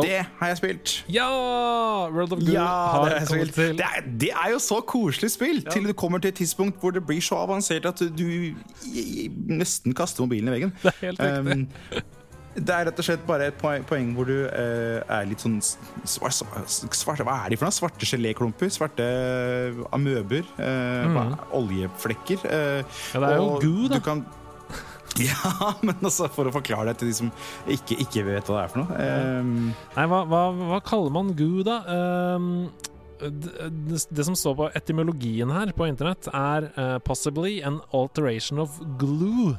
[0.02, 0.12] World.
[0.12, 0.94] Det har jeg spilt.
[1.12, 1.28] Ja!
[2.12, 3.76] World of Goo ja, har jeg kommet til.
[3.78, 5.70] Det er, det er, jo så koselig spill, ja.
[5.70, 8.26] til du kommer til et tidspunkt hvor det blir så avansert at du
[9.48, 10.74] nesten kaster mobilen i veggen.
[10.82, 12.02] Det er helt riktig.
[12.02, 12.18] Um,
[12.52, 13.56] det er rett og slett bare et
[13.88, 16.36] poeng, hvor du uh, er litt sånn svart,
[16.68, 17.72] svart, Hva er de for noe?
[17.72, 18.68] Svarte geléklumper?
[18.72, 19.06] Svarte
[19.94, 20.44] amøber?
[20.58, 21.32] Uh, mm.
[21.56, 22.44] Oljeflekker?
[22.44, 22.82] Uh,
[23.14, 24.02] ja, det er jo goo, da.
[24.04, 24.26] Kan,
[25.20, 27.32] Ja, men altså for å forklare det til de som
[27.70, 29.08] ikke, ikke vet hva det er for noe.
[29.40, 29.50] Um,
[29.96, 31.82] Nei, hva, hva, hva, kaller man goo, da?
[32.36, 32.70] Um,
[33.22, 33.52] det,
[34.10, 39.58] det, som står på etymologien her på internett, er uh, 'possibly an alteration of glue'.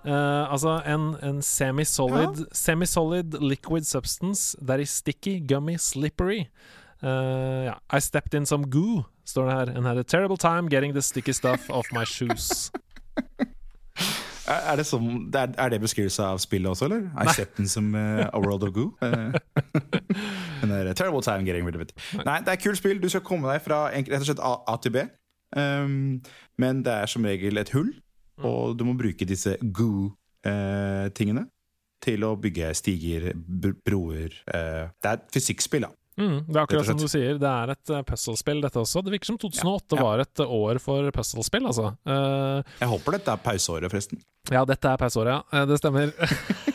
[0.00, 2.44] Uh, altså en, en semi-solid ja.
[2.56, 2.86] semi
[3.36, 6.48] liquid substance that is sticky, gummy, slippery.
[7.02, 7.74] Uh, yeah.
[7.90, 11.02] I stepped in some goo, står det her, and had a terrible time getting the
[11.02, 12.70] sticky stuff off my shoes.
[14.50, 17.06] Er det, som, er, er det beskrivelse av spillet også, eller?
[17.22, 18.90] I set som uh, A World of Goo?
[20.60, 21.92] Uh, terrible time getting rid of it.
[22.26, 22.98] Nei, det er kult spill.
[23.00, 25.04] Du skal komme deg fra rett og slett A, A til B.
[25.56, 26.20] Um,
[26.60, 27.88] men det er som regel et hull,
[28.38, 28.44] mm.
[28.44, 31.54] og du må bruke disse goo-tingene uh,
[32.04, 35.94] til å bygge stiger, broer Det er et fysikkspill, da.
[36.20, 39.02] Mm, det er akkurat som du sier, det er et uh, puzzlespill, dette også.
[39.04, 40.04] Det virker som 2008 ja, ja.
[40.04, 41.94] var et år for puzzlespill, altså.
[42.04, 44.20] Uh, jeg håper dette er pauseåret, forresten.
[44.50, 45.42] Ja, dette er pauseåret, ja.
[45.52, 46.14] Uh, det stemmer.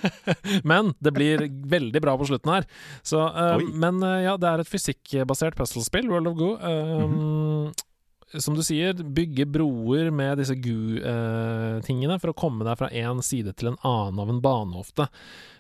[0.72, 2.70] men det blir veldig bra på slutten her.
[3.06, 3.22] Så,
[3.74, 6.56] men ja, det er et fysikkbasert puzzlespill, World of Go.
[6.62, 7.74] Mm -hmm.
[8.42, 13.54] Som du sier, bygge broer med disse Goo-tingene for å komme deg fra én side
[13.56, 15.08] til en annen av en bane, ofte.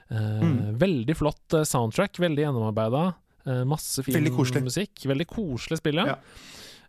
[0.09, 0.77] Mm.
[0.77, 3.13] Veldig flott soundtrack, veldig gjennomarbeida.
[3.45, 5.05] Uh, masse fin veldig musikk.
[5.05, 6.15] Veldig koselig spill, ja.
[6.15, 6.15] ja.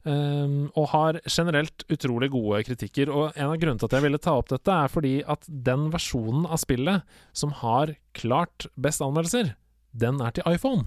[0.06, 3.10] Um, og har generelt utrolig gode kritikker.
[3.10, 5.88] Og en av grunnene til at jeg ville ta opp dette, er fordi at den
[5.90, 9.56] versjonen av spillet som har klart best anmeldelser,
[9.90, 10.86] den er til iPhone.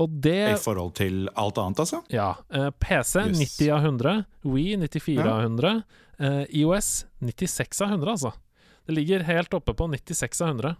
[0.00, 2.02] Og det I forhold til alt annet, altså?
[2.12, 2.34] Ja.
[2.52, 3.40] Uh, PC yes.
[3.40, 5.32] 90 av 100, Wii 94 ja.
[5.32, 5.82] av 100,
[6.20, 6.92] uh, IOS
[7.24, 8.32] 96 av 100, altså.
[8.84, 10.76] Det ligger helt oppe på 96 av 100.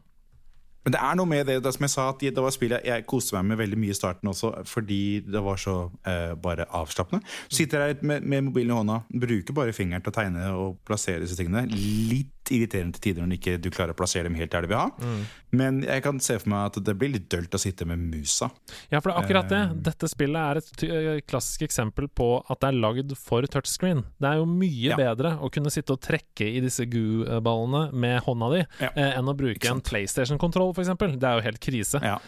[0.85, 3.07] Men det er noe med det, det som jeg sa, at det var spillet jeg
[3.11, 5.77] koste meg med veldig mye i starten også, fordi det var så
[6.09, 7.23] eh, bare avslappende.
[7.53, 11.23] Sitter her med, med, mobilen i hånda, bruker bare fingeren til å tegne og plassere
[11.23, 11.69] disse tingene.
[11.71, 14.81] Litt irriterende til tider når ikke du klarer å plassere dem helt der de vil
[14.81, 14.89] ha.
[14.99, 15.23] Mm.
[15.61, 18.49] Men jeg kan se for meg at det blir litt dølt å sitte med musa.
[18.89, 19.61] Ja, for det er akkurat det.
[19.67, 19.75] Eh.
[19.91, 24.05] Dette spillet er et eh, klassisk eksempel på at det er lagd for touchscreen.
[24.23, 24.99] Det er jo mye ja.
[24.99, 28.93] bedre å kunne sitte og trekke i disse goo-ballene med hånda di, ja.
[28.95, 31.19] eh, enn å bruke en PlayStation-kontroll kontroll, f.eks.
[31.19, 32.03] Det er jo helt krise.
[32.05, 32.19] Ja.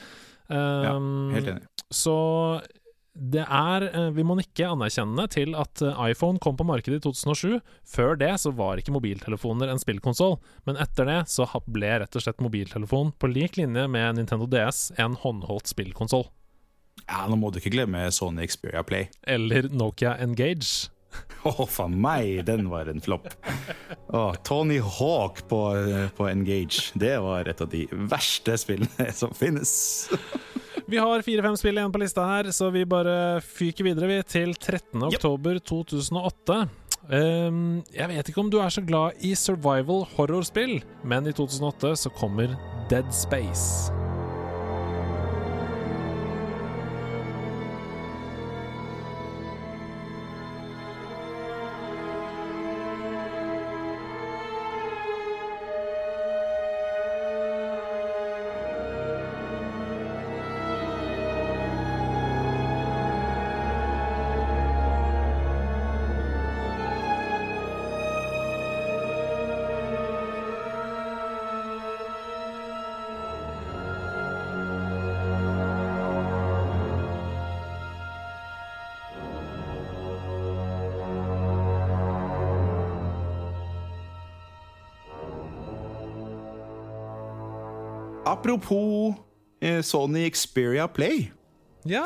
[0.48, 1.68] Um, helt enig.
[1.94, 2.14] Så
[3.14, 7.05] det er eh, Vi må ikke anerkjenne til at eh, iPhone kom på markedet i
[7.05, 7.61] 2007.
[7.87, 12.24] Før det så var ikke mobiltelefoner en spillkonsoll, men etter det så ble rett og
[12.24, 16.27] slett mobiltelefon, på lik linje med Nintendo DS, en håndholdt spillkonsoll.
[17.05, 19.09] Ja, nå må du ikke glemme Sony Xperia Play.
[19.29, 20.90] Eller Nokia Engage.
[21.44, 23.29] Å, oh, faen meg, den var en flopp.
[24.09, 25.61] Oh, Tony Hawk på,
[26.17, 26.88] på, Engage.
[26.98, 29.75] Det var et av de verste spillene som finnes.
[30.87, 34.55] vi har fire-fem spill igjen på lista her, så vi bare fyker videre vi til
[34.55, 35.01] 13.
[35.01, 35.15] Yep.
[35.15, 36.59] oktober 2008.
[37.05, 41.97] Um, jeg vet ikke om du er så glad i survival horror-spill, men i 2008
[42.07, 42.57] så kommer
[42.93, 44.04] Dead Space.
[88.45, 89.15] Apropos
[89.61, 91.33] eh, Sony Xperia Play.
[91.83, 92.05] Ja!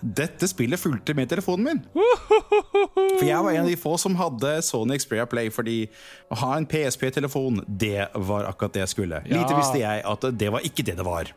[0.00, 1.80] Dette spillet fulgte med telefonen min.
[1.92, 5.90] For jeg var en av de få som hadde Sony Xperia Play, fordi
[6.32, 9.20] å ha en PSP-telefon, det var akkurat det jeg skulle.
[9.28, 9.40] Ja.
[9.40, 11.24] Lite visste jeg at det var ikke det det var.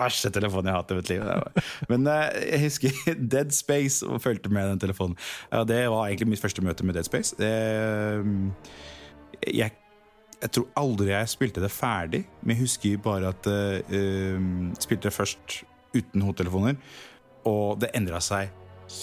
[0.00, 1.20] Verste telefonen jeg har hatt i mitt liv.
[1.92, 2.90] Men eh, jeg husker
[3.36, 5.16] Dead Space og fulgte med den telefonen.
[5.68, 7.30] Det var egentlig mitt første møte med Dead Space.
[7.40, 8.20] Eh,
[9.52, 9.70] jeg,
[10.42, 14.46] jeg tror aldri jeg spilte det ferdig, men jeg husker bare at uh,
[14.80, 15.60] spilte det først
[15.96, 16.76] uten hodetelefoner,
[17.48, 18.52] og det endra seg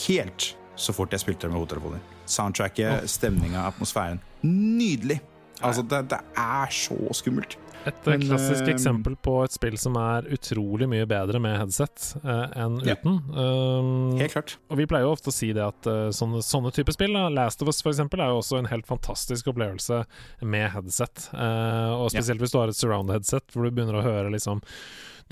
[0.05, 2.01] helt så fort jeg spilte det med hodetelefoner.
[2.29, 4.21] Soundtracket, stemninga, atmosfæren.
[4.43, 5.19] Nydelig!
[5.61, 7.57] Altså, det, det er så skummelt.
[7.83, 12.13] Et Men, klassisk uh, eksempel på et spill som er utrolig mye bedre med headset
[12.23, 12.95] uh, enn Ja.
[12.95, 13.17] uten.
[13.35, 14.53] Um, Helt klart.
[14.71, 17.25] og vi pleier jo ofte å si det at uh, sånne, sånne typer spill, da,
[17.27, 20.05] Last of Us eksempel, er jo også en helt fantastisk opplevelse
[20.47, 21.27] med headset.
[21.35, 24.63] Eh, og spesielt hvis du har et surround headset, hvor du begynner å høre liksom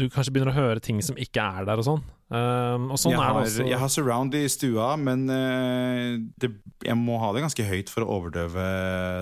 [0.01, 2.01] Du kanskje begynner å høre ting som ikke er der og sånn.
[2.31, 3.65] Um, og sånn jeg, har, også.
[3.67, 6.49] jeg har surround i stua, men uh, det,
[6.87, 8.63] jeg må ha det ganske høyt for å overdøve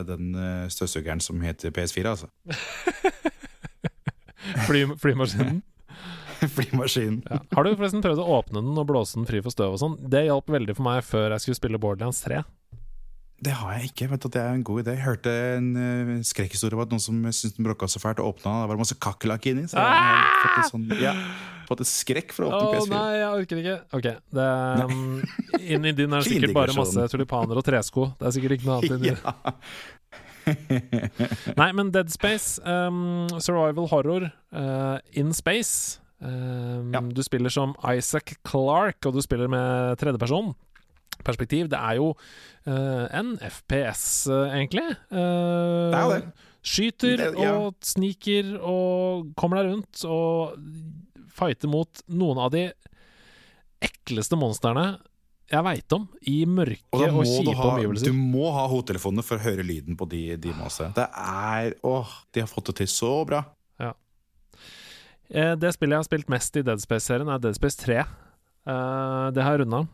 [0.07, 2.29] den uh, støvsugeren som heter PS4, altså.
[4.69, 5.59] Fly, flymaskinen.
[6.55, 7.19] Flymaskinen.
[7.27, 7.37] Ja.
[7.57, 9.95] Har du forresten prøvd å åpne den og blåse den fri for støv og sånn?
[10.11, 12.39] Det hjalp veldig for meg før jeg skulle spille Borderlands 3.
[13.39, 14.09] Det har jeg ikke.
[14.11, 14.95] vet du, Det er en god idé.
[14.97, 18.33] Jeg hørte en uh, skrekkhistorie om at noen som syntes den bråka så fælt, og
[18.33, 18.65] åpna den.
[18.65, 19.67] Det var masse kakerlakk inni.
[19.71, 21.13] Så jeg har fått et, sånn, ja,
[21.69, 22.91] fått et skrekk for å åpne oh, PS4.
[22.95, 23.77] nei, jeg orker ikke.
[23.99, 24.09] Ok,
[24.39, 24.49] det
[24.89, 25.05] um,
[25.59, 28.09] Inni din er det sikkert bare masse tulipaner og tresko.
[28.19, 29.15] Det er sikkert ikke noe annet inni.
[30.49, 30.55] Ja.
[31.59, 35.99] Nei, men Dead Space, um, survival horror uh, in space.
[36.23, 37.01] Um, Ja.
[37.01, 40.55] Du spiller som Isaac Clark, og du spiller med tredjeperson.
[41.25, 41.67] Perspektiv.
[41.71, 44.85] Det er jo uh, en FPS, uh, egentlig.
[45.11, 46.21] Uh, Det er det.
[46.69, 47.53] Skyter Det- ja.
[47.55, 50.57] og sniker og kommer deg rundt og
[51.31, 52.65] fighter mot noen av de
[53.81, 54.97] ekleste monstrene
[55.49, 58.11] jeg veit om, i mørke Og og, kjipe ha, omgivelser.
[58.11, 60.85] du må ha hodetelefonene for å høre lyden på de, de masse.
[60.93, 63.39] Det er Åh, de har fått det til så bra.
[63.81, 63.93] Ja.
[65.31, 68.03] det spillet jeg har spilt mest i Dead Space-serien, er Dead Space 3.
[68.69, 69.87] Eh, det har jeg runda.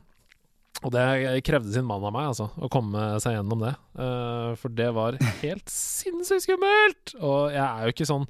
[0.86, 3.74] Og det krevde sin mann av meg, altså, å komme seg gjennom det.
[3.98, 7.16] Uh, for det var helt sinnssykt skummelt!
[7.18, 8.28] Og jeg er jo ikke sånn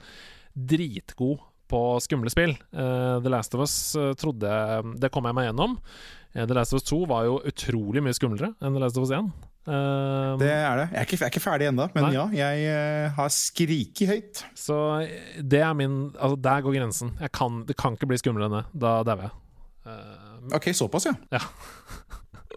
[0.56, 2.54] dritgod på skumle spill.
[2.72, 5.76] Uh, The Last of Us uh, trodde jeg Det kom jeg meg gjennom.
[6.36, 9.14] The Last of Us 2 var jo utrolig mye skumlere enn The Last of Us
[9.16, 9.30] 1.
[9.66, 10.88] Eh, Det er det.
[10.92, 12.12] Jeg er ikke, jeg er ikke ferdig ennå, men Nei.
[12.18, 14.42] ja, jeg har skriket høyt.
[14.60, 14.76] Så
[15.40, 17.14] det er min Altså, der går grensen.
[17.24, 18.66] Jeg kan, det kan ikke bli skumlere enn det.
[18.84, 19.34] Da dauer jeg.
[20.60, 21.16] Ok, såpass, ja.
[21.32, 21.40] da,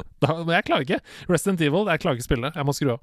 [0.47, 1.01] men jeg klarer ikke.
[1.31, 2.53] Resident Evil, jeg klarer ikke spille.
[2.55, 3.01] Jeg må skru av.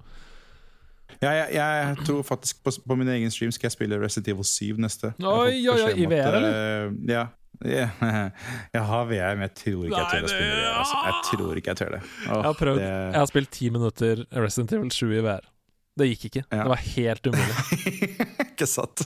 [1.21, 4.47] Jeg, jeg, jeg tror faktisk på, på min egen stream skal jeg spille Resident Evil
[4.49, 5.13] 7 neste.
[5.21, 6.55] Oi, oi, oi, i VR, eller?
[6.91, 7.25] Uh, Ja.
[7.63, 7.93] Yeah.
[8.75, 10.65] Jeg har VR, men jeg tror ikke jeg tør å spille det.
[10.75, 10.97] Altså.
[11.05, 11.99] Jeg tror ikke jeg tør det.
[12.25, 12.81] Oh, Jeg har prøvd.
[12.81, 15.47] det- Jeg har spilt ti minutter Resident Evil 7 i VR.
[15.95, 16.43] Det gikk ikke.
[16.51, 16.65] Ja.
[16.65, 18.09] Det var helt umulig.
[18.49, 19.05] ikke sant?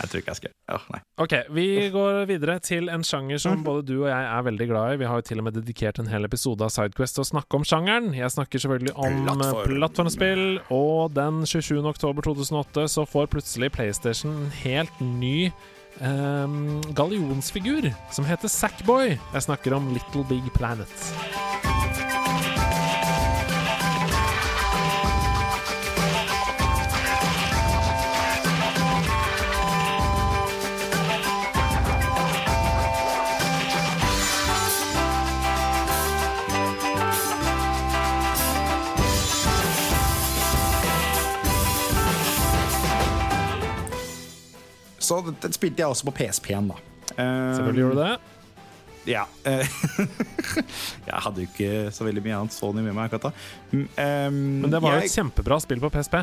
[0.00, 1.00] Jeg tror ikke jeg skal ja, nei.
[1.22, 4.94] Ok, vi går videre til en sjanger som både du og jeg er veldig glad
[4.94, 4.98] i.
[5.02, 7.60] Vi har jo til og med dedikert en hel episode av Sidequest til å snakke
[7.60, 8.10] om sjangeren.
[8.16, 9.78] Jeg snakker selvfølgelig om Plattform.
[9.78, 10.44] plattformspill,
[10.74, 11.80] og den 27.
[11.86, 15.50] oktober 2008 så får plutselig PlayStation en helt ny
[16.00, 19.16] um, gallionsfigur som heter Sackboy.
[19.16, 21.75] Jeg snakker om Little Big Planet.
[45.06, 46.80] Så den spilte jeg også på PSP-en, da.
[47.16, 48.32] Selvfølgelig gjorde du det.
[49.06, 49.22] Ja.
[49.46, 49.68] eh,
[51.06, 53.30] jeg hadde jo ikke så veldig mye annet Sony med meg akkurat da.
[54.02, 56.16] Ehm, Men det var jo jeg- et kjempebra spill på PSP.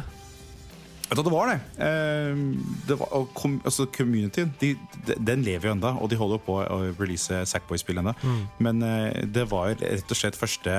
[1.04, 1.56] Vet du, det var det.
[1.86, 2.44] Ehm,
[2.88, 4.74] det var, og kom, altså communityen de,
[5.08, 8.14] de, den lever jo ennå, og de holder på å release Sackboy-spill ennå.
[8.24, 8.44] Mm.
[8.68, 10.76] Men uh, det var jo rett og slett første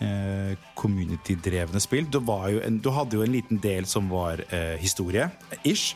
[0.00, 2.06] eh, community-drevne spill.
[2.12, 5.28] Du, var jo en, du hadde jo en liten del som var uh, historie,
[5.64, 5.92] ish.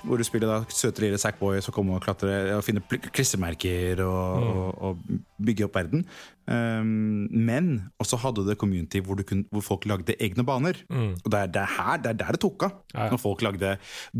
[0.00, 2.80] Hvor du spiller da søte lille Sackboy som kommer og klatrer og finner
[3.12, 4.50] klissemerker og, Mm.
[4.50, 6.06] og, og bygger opp verden.
[6.50, 7.68] Um, men
[8.02, 10.80] også hadde det community hvor, du kunne, hvor folk lagde egne baner.
[10.90, 11.12] Mm.
[11.24, 12.74] Og det er, det er her, det er der det tok av.
[12.94, 13.10] Ja, ja.
[13.12, 13.76] Når folk lagde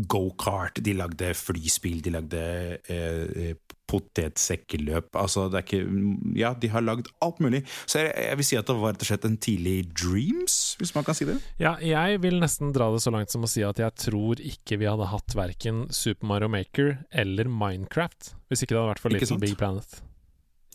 [0.07, 2.43] gokart, de lagde flyspill, de lagde
[2.87, 3.55] eh, eh,
[3.91, 5.11] potetsekkeløp.
[5.19, 7.63] Altså, det er ikke Ja, de har lagd alt mulig.
[7.85, 10.93] Så jeg, jeg, vil si at det var rett og slett en tidlig Dreams, hvis
[10.95, 11.37] man kan si det.
[11.61, 14.79] Ja, jeg vil nesten dra det så langt som å si at jeg tror ikke
[14.81, 19.15] vi hadde hatt verken Super Mario Maker eller Minecraft hvis ikke det hadde vært for
[19.15, 20.01] Little Big Planet.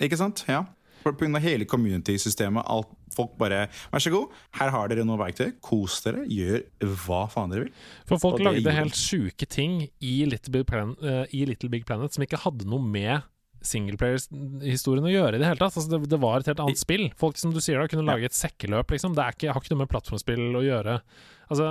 [0.03, 0.45] Ikke sant?
[0.49, 0.65] Ja.
[1.07, 2.67] Av hele community-systemet.
[2.67, 5.55] Alt Folk bare Vær så god, her har dere noe verktøy.
[5.65, 6.27] Kos dere.
[6.29, 6.67] Gjør
[7.07, 7.87] hva faen dere vil.
[8.09, 12.13] For folk lagde helt sjuke ting i Little, Big Planet, uh, i Little Big Planet
[12.13, 13.25] som ikke hadde noe med
[13.67, 15.75] singleplayers-historien å gjøre i det hele tatt.
[15.75, 17.09] Altså, det, det, var et helt annet spill.
[17.19, 19.17] Folk som du sier da kunne lage et sekkeløp, liksom.
[19.17, 21.01] Det ikke, har ikke noe med plattformspill å gjøre.
[21.49, 21.71] Altså,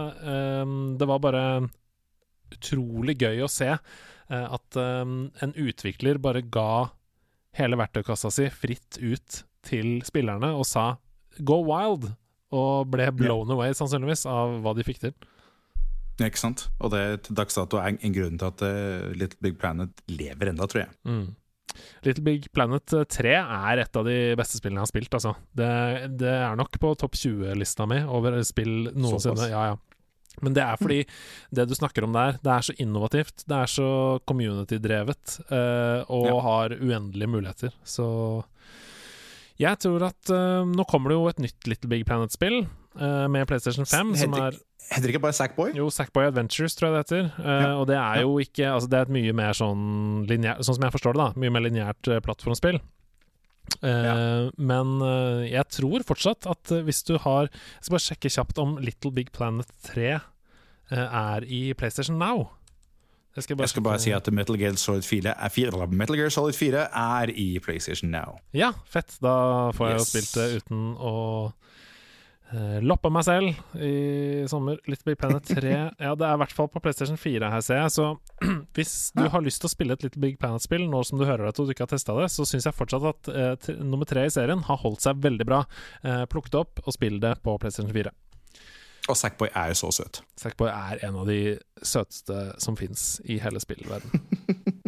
[0.65, 1.45] um, det var bare
[2.55, 6.87] utrolig gøy å se uh, at um, en utvikler bare ga
[7.57, 10.95] hele verktøykassa si fritt ut til spillerne og sa
[11.41, 12.11] 'go wild',
[12.55, 15.15] og ble blown away, sannsynligvis, av hva de fikk til.
[16.19, 16.69] Ja, ikke sant?
[16.79, 20.53] Og det til dags dato er en grunn til at uh, Little Big Planet lever
[20.53, 20.93] enda, tror jeg.
[21.03, 21.33] Mm.
[22.05, 25.33] Little Big Planet 3 er et av de beste spillene jeg har spilt, altså.
[25.51, 25.71] Det,
[26.21, 29.49] det er nok på topp 20-lista mi over spill noensinne.
[29.51, 29.75] Ja, ja.
[30.43, 31.01] Men det er fordi
[31.55, 33.45] det du snakker om der, det er så innovativt.
[33.47, 33.89] Det er så
[34.27, 36.37] community-drevet uh, og ja.
[36.47, 37.75] har uendelige muligheter.
[37.83, 38.07] Så
[39.61, 43.47] jeg tror at uh, Nå kommer det jo et nytt Little Big Planet-spill uh, med
[43.47, 44.15] PlayStation 5.
[44.15, 45.71] Heter, som er Heter det ikke bare Sackboy?
[45.73, 47.29] Jo, Sackboy Adventures, tror jeg det heter.
[47.41, 47.71] Ja.
[47.79, 50.85] Og det er jo ikke Altså, det er et mye mer sånn lineært Sånn som
[50.85, 51.41] jeg forstår det, da.
[51.41, 52.77] Mye mer lineært plattformspill.
[53.83, 58.33] Uh, Men uh, jeg tror fortsatt at uh, hvis du har Jeg skal bare sjekke
[58.37, 60.19] kjapt om Little Big Planet 3
[60.95, 62.43] er i PlayStation Now.
[63.35, 66.29] Jeg skal, jeg skal bare, si at Metal Gear Solid 4 er, 4, Metal Gear
[66.29, 68.37] Solid 4 er i PlayStation Now.
[68.53, 69.17] Ja, fett.
[69.17, 71.15] Da får jeg jo spilt det uten å
[72.85, 74.77] loppa meg selv i sommer.
[74.85, 75.71] Little Big Planet 3.
[76.05, 77.93] ja, det er i hvert fall på PlayStation 4 her, ser jeg.
[77.95, 78.05] Så
[78.77, 81.49] hvis du har lyst til å spille et Little Big Planet-spill nå som du hører
[81.49, 84.27] at og du ikke har testa det, så syns jeg fortsatt at uh, nummer tre
[84.27, 85.63] i serien har holdt seg veldig bra.
[86.05, 88.13] Uh, plukk det opp og spill det på PlayStation 4.
[89.09, 90.21] Og Sackboy er jo så søt.
[90.39, 94.25] Sackboy er en av de søteste som fins i hele spillverden.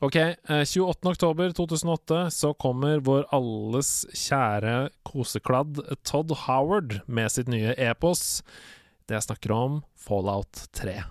[0.00, 0.16] Ok,
[0.48, 8.40] 28.10.2008 eh, så kommer vår alles kjære kosekladd Todd Howard med sitt nye epos.
[9.04, 11.02] Det jeg snakker om, Fallout 3.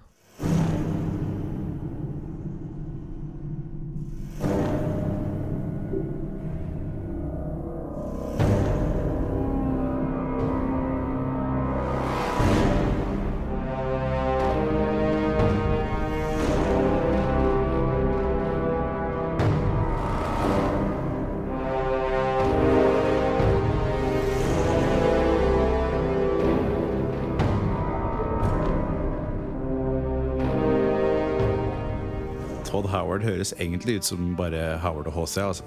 [33.40, 35.38] høres egentlig ut som bare Howard og HC.
[35.48, 35.64] altså.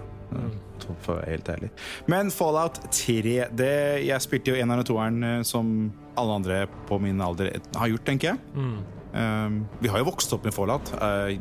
[1.05, 1.69] For helt ærlig.
[2.09, 6.99] Men Fallout 3 det, Jeg spilte jo eneren og toeren eh, som alle andre på
[6.99, 8.39] min alder har gjort, tenker jeg.
[8.55, 8.79] Mm.
[9.13, 10.93] Um, vi har jo vokst opp med Fallout.
[10.97, 11.37] Uh,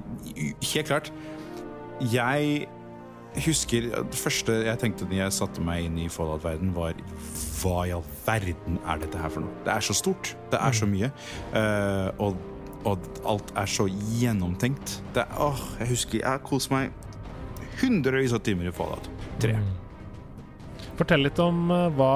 [0.73, 1.11] helt klart.
[2.11, 2.67] Jeg
[3.45, 6.97] husker Det første jeg tenkte når jeg satte meg inn i Fallout-verden, var
[7.61, 9.63] hva i all verden er dette her for noe?
[9.63, 10.35] Det er så stort.
[10.51, 10.97] Det er så mm.
[10.97, 11.11] mye.
[11.55, 12.50] Uh, og
[12.87, 14.97] og alt er så gjennomtenkt.
[15.15, 16.91] Det, åh, jeg husker jeg koste meg
[17.81, 19.09] hundrevis av timer i Fallout
[19.41, 19.55] 3.
[19.57, 19.69] Mm.
[20.99, 22.11] Fortell litt om uh, hva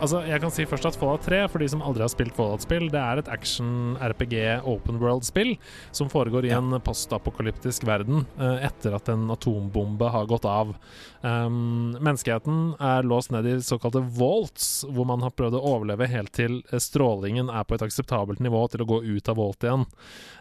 [0.00, 2.88] Altså, jeg kan si først at Fallout 3, for de som aldri har spilt Fallout-spill,
[2.92, 4.34] det er et action-RPG
[4.68, 5.54] open world-spill
[5.96, 6.60] som foregår i ja.
[6.60, 10.74] en postapokalyptisk verden uh, etter at en atombombe har gått av.
[11.20, 16.32] Um, menneskeheten er låst ned i såkalte vaults, hvor man har prøvd å overleve helt
[16.36, 19.84] til strålingen er på et akseptabelt nivå til å gå ut av vault igjen.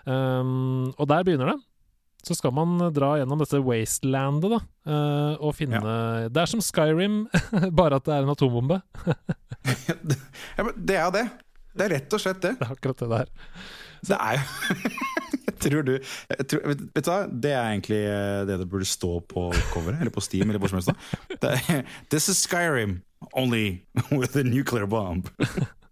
[0.06, 1.60] Um, og der begynner det
[2.26, 4.60] så skal man dra gjennom dette wastelandet, da,
[4.92, 6.30] uh, og finne ja.
[6.32, 7.22] Det er som Skyrim,
[7.80, 8.82] bare at det er en atombombe.
[10.58, 11.26] ja, men det er jo det.
[11.80, 12.56] Det er rett og slett det.
[12.60, 13.32] Det er akkurat det der.
[14.02, 14.10] Så.
[14.10, 14.44] Det er jo
[15.60, 15.98] Tror du
[16.48, 17.18] tror, vet, vet, du hva?
[17.28, 20.72] Det er egentlig eh, det det burde stå på coveret, eller på Steam, eller hvor
[20.72, 21.90] som helst.
[22.08, 23.02] This is Skyrim,
[23.34, 25.28] only with a nuclear bomb.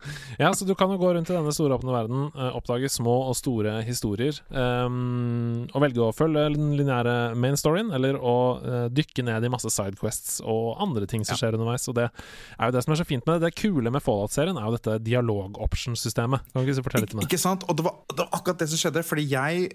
[0.41, 3.15] ja, så du kan jo gå rundt i denne store åpne verden, uh, oppdage små
[3.29, 8.75] og store historier, um, og velge å følge den lineære main storyen, eller å uh,
[8.93, 11.41] dykke ned i masse sidequests og andre ting som ja.
[11.41, 11.87] skjer underveis.
[11.89, 13.49] Og det er jo det som er så fint med det.
[13.49, 16.53] Det kule med Fallout-serien er jo dette dialog-option-systemet.
[16.53, 17.29] Kan du ikke fortelle litt om det?
[17.29, 17.65] Ikke sant?
[17.67, 19.69] Og det var, det var, akkurat det som skjedde, fordi jeg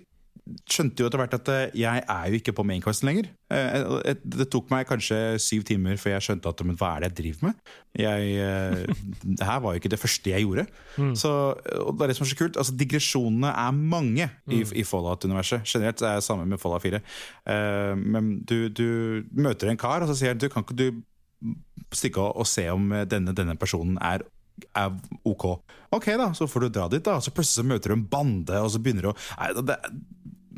[0.66, 3.28] skjønte jo etter hvert at eh, jeg er jo ikke på maincasten lenger.
[3.52, 3.76] Eh,
[4.10, 7.10] eh, Det tok meg kanskje syv timer før jeg skjønte at men hva er det
[7.10, 7.70] jeg driver med.
[8.02, 10.66] Jeg, eh, det her var jo ikke det første jeg gjorde.
[11.18, 11.32] Så,
[11.78, 12.58] og det er det som er så kult.
[12.58, 15.62] Altså, digresjonene er mange i, i Fallout-universet.
[15.68, 17.02] Generelt er det samme med Fallout 4.
[17.54, 18.86] Eh, men du, du
[19.38, 20.86] møter en kar, og så sier han du kan ikke du
[21.94, 24.26] stikke og, og se om denne, denne personen er
[24.76, 24.92] er
[25.26, 25.44] ok.
[25.92, 27.18] Ok, da, så får du dra dit, da.
[27.24, 29.76] Så plutselig så møter du en bande, og så begynner du å nei, det,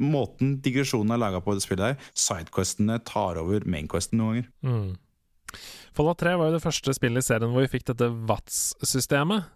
[0.00, 4.48] Måten digresjonen er laga på det spillet her, sidequestene tar over mainquesten noen ganger.
[4.66, 5.60] Mm.
[5.94, 9.46] Fallout 3 var jo det første spillet i serien hvor vi fikk dette VATS-systemet.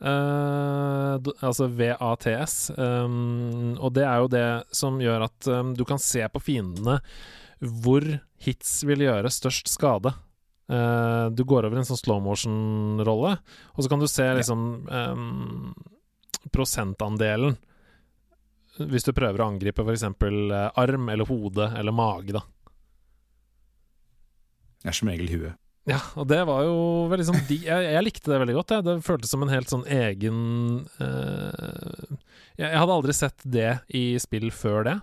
[0.00, 2.70] Uh, d- altså VATS.
[2.78, 7.00] Um, og det er jo det som gjør at um, du kan se på fiendene
[7.60, 8.06] hvor
[8.40, 10.14] hits vil gjøre størst skade.
[10.70, 13.34] Uh, du går over i en sånn slow motion-rolle,
[13.74, 15.74] og så kan du se liksom um,
[16.54, 17.58] prosentandelen
[18.90, 20.06] hvis du prøver å angripe f.eks.
[20.22, 22.44] Uh, arm eller hode eller mage, da.
[24.80, 25.58] Det er som regel huet.
[25.88, 26.76] Ja, og det var jo
[27.10, 28.74] veldig sånn de, jeg, jeg likte det veldig godt.
[28.76, 28.86] Jeg.
[28.86, 30.40] Det føltes som en helt sånn egen
[31.00, 32.16] uh,
[32.60, 34.96] jeg, jeg hadde aldri sett det i spill før det.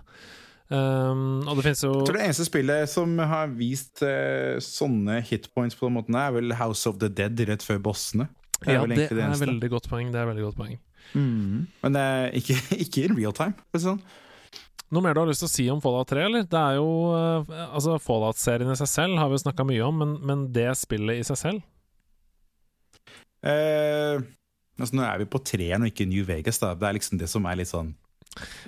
[0.68, 5.22] Um, og det finnes jo Jeg tror det eneste spillet som har vist uh, sånne
[5.24, 8.28] hitpoints på den måten, er vel House of the Dead rett før bossene.
[8.58, 10.12] Det er Ja, det det er veldig godt poeng.
[10.12, 10.76] Det er veldig godt poeng.
[11.16, 13.56] Men det er ikke, ikke in real time.
[13.76, 14.00] Sånn.
[14.88, 16.46] Noe mer du har lyst til å si om Fallout 3, eller?
[16.48, 19.98] Det er jo eh, Altså, Fallout-serien i seg selv har vi jo snakka mye om,
[20.00, 21.66] men, men det spillet i seg selv
[23.38, 24.18] Eh,
[24.80, 26.58] altså, nå er vi på treeren og ikke New Vegas.
[26.58, 26.72] Da.
[26.74, 27.92] Det er liksom det som er litt sånn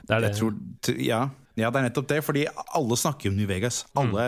[0.06, 0.28] Det er det.
[0.30, 0.54] Jeg tror,
[1.02, 1.20] ja,
[1.58, 2.20] ja, det er nettopp det.
[2.26, 2.44] Fordi
[2.78, 3.82] alle snakker om New Vegas.
[3.98, 4.26] Alle,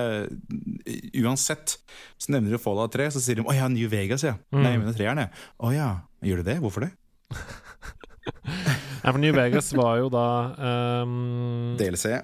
[1.23, 1.77] Uansett
[2.19, 4.35] så nevner du Fallout 3, så sier de 'Å ja, New Vegas', ja.
[4.51, 4.63] Mm.
[4.63, 5.31] Nei, jeg mener treeren, jeg.
[5.63, 5.91] Å ja.
[6.23, 6.59] Gjør du det?
[6.63, 6.93] Hvorfor det?
[9.03, 10.27] Nei, for New Vegas var jo da
[11.03, 12.21] um, DLC.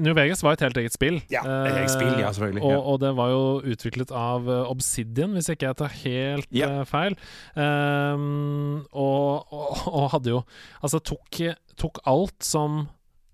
[0.00, 1.18] New Vegas var et helt eget spill.
[1.32, 5.34] Ja, et eget spill, ja, selvfølgelig, Og, og det var jo utviklet av eh, Obsidian,
[5.34, 7.16] hvis ikke jeg tar helt eh, feil.
[7.58, 10.42] Um, og, og, og hadde jo
[10.84, 11.40] Altså tok,
[11.80, 12.84] tok alt som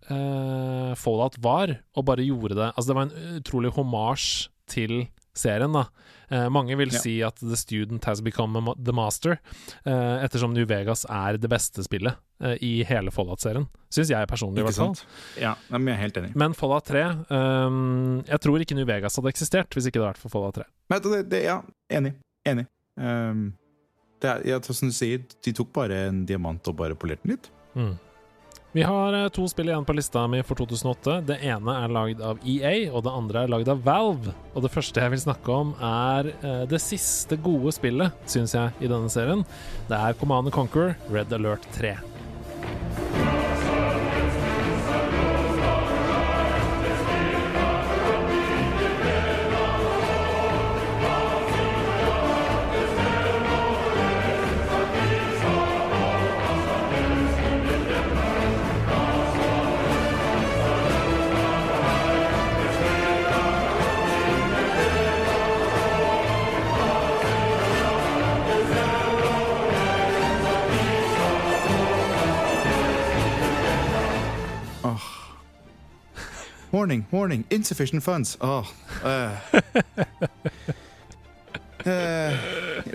[0.09, 5.03] uh, Fallout var, og bare gjorde det Altså, det var en utrolig homasj til
[5.39, 5.87] serien, da.
[6.31, 6.99] Eh, mange vil Ja.
[7.01, 9.39] si at The Student has become ma- the master,
[9.87, 13.67] eh, ettersom New Vegas er det beste spillet eh, i hele Fallout-serien.
[13.91, 14.95] Syns jeg personlig, i hvert fall.
[15.41, 16.35] Ja, men jeg er helt enig.
[16.37, 20.13] Men Fallout 3 ehm, Jeg tror ikke New Vegas hadde eksistert hvis ikke det hadde
[20.15, 20.65] vært for Fallout 3.
[20.91, 22.15] Men det, det, ja, enig.
[22.47, 22.67] Enig.
[22.99, 23.55] Um,
[24.21, 27.37] det er, ja, som du sier, de tok bare en diamant og bare polerte den
[27.37, 27.51] litt.
[27.79, 27.99] Mm.
[28.73, 31.21] Vi har eh, to spill igjen på lista mi for 2008.
[31.31, 34.35] Det ene er lagd av EA, og det andre er lagd av Valve.
[34.53, 38.77] Og det første jeg vil snakke om, er eh, det siste gode spillet, syns jeg,
[38.85, 39.47] i denne serien.
[39.89, 41.97] Det er Command Conquer Red Alert 3.
[76.89, 78.39] Warning, warning, insufficient funds.
[78.41, 78.65] Oh,
[79.05, 79.37] uh.
[81.85, 82.33] Uh,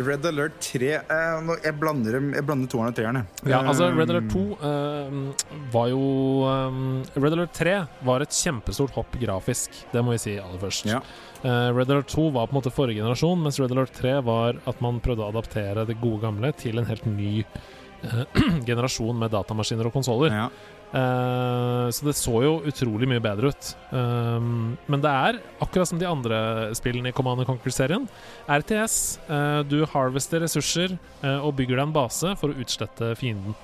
[0.02, 3.22] Red Alert 3 uh, Jeg blander, jeg blander toeren og treeren.
[3.46, 6.02] Ja, altså Red Alert 2 uh, var jo
[6.50, 6.82] um,
[7.14, 7.78] Red Alert 3
[8.10, 10.90] var et kjempestort hopp grafisk, det må vi si aller først.
[10.90, 11.04] Ja.
[11.44, 14.58] Eh, Red Alert 2 var på en måte forrige generasjon, mens Red Alert 3 var
[14.70, 18.24] at man prøvde å adaptere det gode gamle til en helt ny eh,
[18.70, 20.34] generasjon med datamaskiner og konsoller.
[20.34, 20.50] Ja.
[20.94, 23.70] Eh, så det så jo utrolig mye bedre ut.
[23.90, 26.38] Um, men det er, akkurat som de andre
[26.78, 28.06] spillene i Command Conquer-serien,
[28.46, 28.98] RTS.
[29.26, 33.58] Uh, du harvester ressurser uh, og bygger deg en base for å utslette fienden.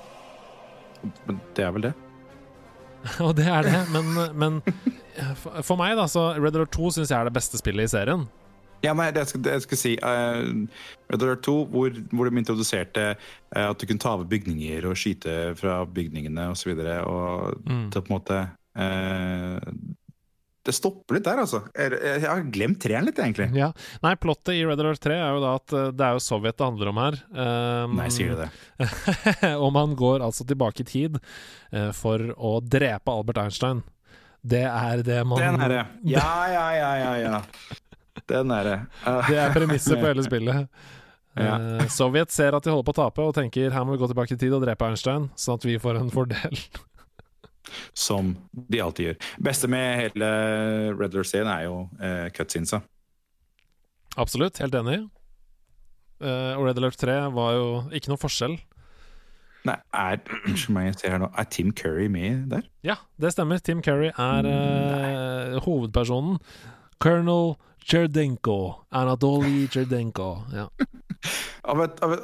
[1.27, 1.95] Men det er vel det.
[3.25, 6.97] og det er det, men, men eh, for, for meg, da, så Red Alert 2
[6.97, 8.25] syns jeg er det beste spillet i serien.
[8.85, 10.43] Ja, nei, det jeg skal, det jeg skal si uh,
[11.11, 14.95] Red Alert 2, hvor, hvor de introduserte uh, at du kunne ta over bygninger og
[14.99, 16.71] skyte fra bygningene osv.
[16.77, 17.89] Og, så og Mm.
[17.91, 18.37] på en måte
[18.79, 19.59] uh,
[20.65, 21.61] Det stopper litt der, altså.
[21.73, 23.47] Jeg, jeg, jeg har glemt treeren litt, egentlig.
[23.57, 23.71] Ja.
[24.03, 26.57] Nei, plottet i Red Alert 3 er jo da at eh, det er jo Sovjet
[26.59, 27.17] det handler om her.
[27.31, 28.49] Um, Nei, sier du det?
[29.63, 33.81] og man går altså tilbake i tid uh, for å drepe Albert Einstein.
[34.45, 35.81] Det er det man Den er det.
[36.11, 37.13] Ja, ja, ja, ja.
[37.23, 37.41] ja.
[38.27, 38.77] Den er det.
[39.05, 40.67] Eh, Det er premisset på hele spillet.
[41.39, 41.55] Ja.
[41.55, 44.09] Eh, Sovjet ser at de holder på å tape, og tenker her må vi gå
[44.11, 46.59] tilbake i tid og drepe Einstein, sånn at vi får en fordel.
[47.93, 49.19] som de alltid gjør.
[49.49, 50.29] Beste med hele
[50.97, 52.81] Red Alert-serien er jo uh, cutscenesa.
[54.19, 55.03] Absolutt, helt enig.
[56.19, 58.57] Uh, og Red Alert 3 var jo ikke noe forskjell.
[59.67, 62.67] Nei, er, er Tim Curry med der?
[62.83, 63.59] Ja, det stemmer.
[63.63, 66.39] Tim Curry er uh, hovedpersonen.
[67.03, 67.53] Colonel
[67.89, 68.55] Cherdenko.
[68.93, 70.27] Anatoly Cherdenko.
[70.53, 70.67] Ja.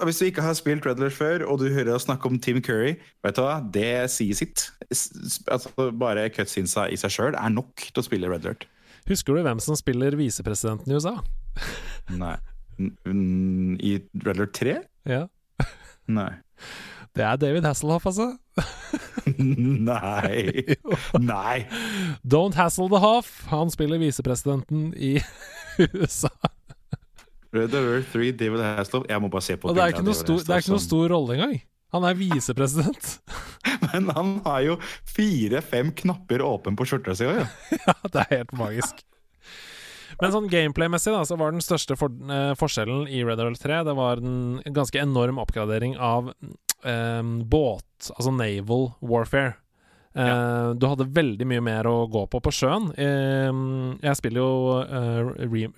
[0.05, 2.95] Hvis du ikke har spilt Redler før, og du hører oss snakke om Tim Curry,
[3.26, 4.70] vet du hva, det sier sitt.
[4.88, 8.68] Altså, bare cutsinsa i seg sjøl er nok til å spille Red Alert.
[9.09, 11.18] Husker du hvem som spiller visepresidenten i USA?
[12.13, 12.38] Nei.
[12.80, 13.91] I
[14.22, 14.80] Red Alert 3?
[15.09, 15.26] Ja.
[16.09, 16.32] Nei.
[17.16, 18.34] Det er David Hasselhoff, altså.
[19.39, 20.76] Nei.
[21.32, 21.66] Nei.
[22.28, 23.45] Don't hassle the Hoff.
[23.51, 25.16] Han spiller visepresidenten i
[25.95, 26.32] USA.
[27.55, 30.18] Red Over 3, David Hasselhoff Jeg må bare se på Og det er ikke noe
[30.18, 31.57] stor, det er ikke noe stor rolle engang.
[31.95, 33.11] Han er visepresident.
[33.86, 37.45] Men han har jo fire-fem knapper åpen på skjorta si òg, ja.
[37.80, 37.95] ja.
[38.03, 39.05] Det er helt magisk.
[40.20, 43.82] Men sånn gameplay-messig da, så var den største for, eh, forskjellen i Red Over 3
[43.88, 46.34] Det var en ganske enorm oppgradering av
[46.86, 49.55] um, båt, altså naval warfare.
[50.15, 50.36] Uh, ja.
[50.79, 52.88] Du hadde veldig mye mer å gå på på sjøen.
[52.95, 55.33] Um, jeg spiller jo uh,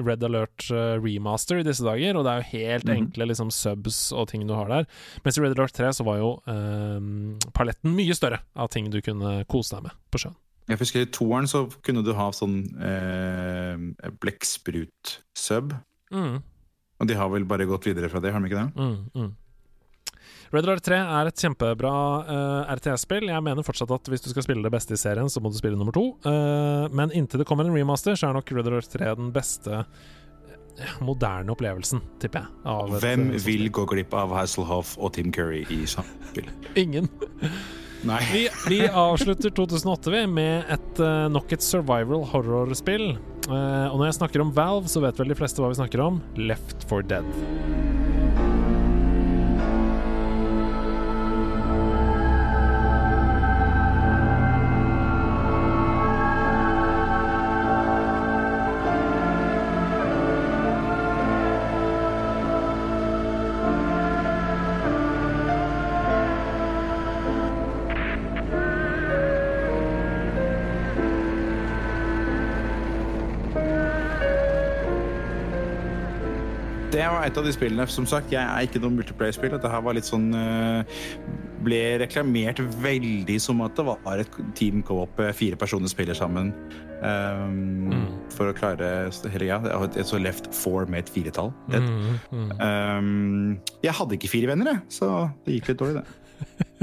[0.05, 0.67] Red Alert
[1.01, 2.97] remaster i disse dager, og det er jo helt mm -hmm.
[3.01, 4.85] enkle liksom, subs og ting du har der.
[5.23, 9.01] Mens i Red Alert 3 så var jo um, paletten mye større av ting du
[9.01, 10.35] kunne kose deg med på sjøen.
[10.67, 15.73] Jeg husker I toeren så kunne du ha sånn eh, blekksprut-sub.
[16.11, 16.41] Mm.
[16.97, 18.71] Og de har vel bare gått videre fra det, har de ikke det?
[18.75, 19.29] Mm, mm.
[20.53, 21.93] Red Alert 3 er et kjempebra
[22.23, 23.27] uh, eh, RTS-spill.
[23.31, 25.57] Jeg mener fortsatt at hvis du skal spille det beste i serien, så må du
[25.59, 26.09] spille nummer to.
[26.25, 29.81] Uh, men inntil det kommer en remaster, så er nok Red Alert 3 den beste
[29.83, 33.01] uh, moderne opplevelsen, tipper jeg.
[33.03, 36.47] Hvem et, vil gå glipp av Hasselhoff og Tim Curry i samme spill?
[36.85, 37.11] Ingen.
[38.07, 38.21] Nei.
[38.29, 41.01] vi, vi, avslutter 2008 vi med et,
[41.33, 43.07] nok et survival horror-spill.
[43.49, 46.21] og når jeg snakker om Valve, så vet vel de fleste hva vi snakker om.
[46.37, 47.25] Left for Dead.
[77.03, 77.85] Et av de spillene.
[77.91, 79.53] Som sagt, jeg er ikke noe multiplayer-spill.
[79.55, 80.99] Dette her var litt sånn eh,
[81.65, 86.53] Ble reklamert veldig som at det var et team co-op, eh, fire personer spiller sammen.
[86.97, 88.05] Um, mm.
[88.33, 89.59] For å klare hele greia.
[89.61, 91.51] Ja, et så left four med et firetall.
[91.69, 92.53] Mm, mm.
[92.57, 95.11] Um, jeg hadde ikke fire venner, jeg, så
[95.45, 96.23] det gikk litt dårlig, det.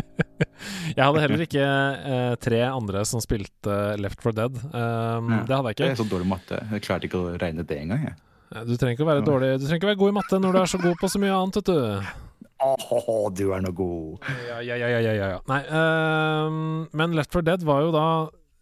[0.96, 4.54] jeg hadde heller ikke eh, tre andre som spilte Left for Dead.
[4.70, 5.88] Um, ja, det hadde jeg ikke.
[5.88, 6.62] Jeg er så dårlig matte.
[6.74, 8.14] Jeg klarte ikke å regne det engang.
[8.55, 10.55] Du trenger ikke å være dårlig Du trenger ikke å være god i matte når
[10.55, 12.22] du er så god på så mye annet, vet du.
[12.64, 14.24] Åh, du er nå god.
[14.48, 15.42] Ja, ja, ja, ja, ja.
[15.50, 18.07] Nei, uh, men Left 4 Dead var jo da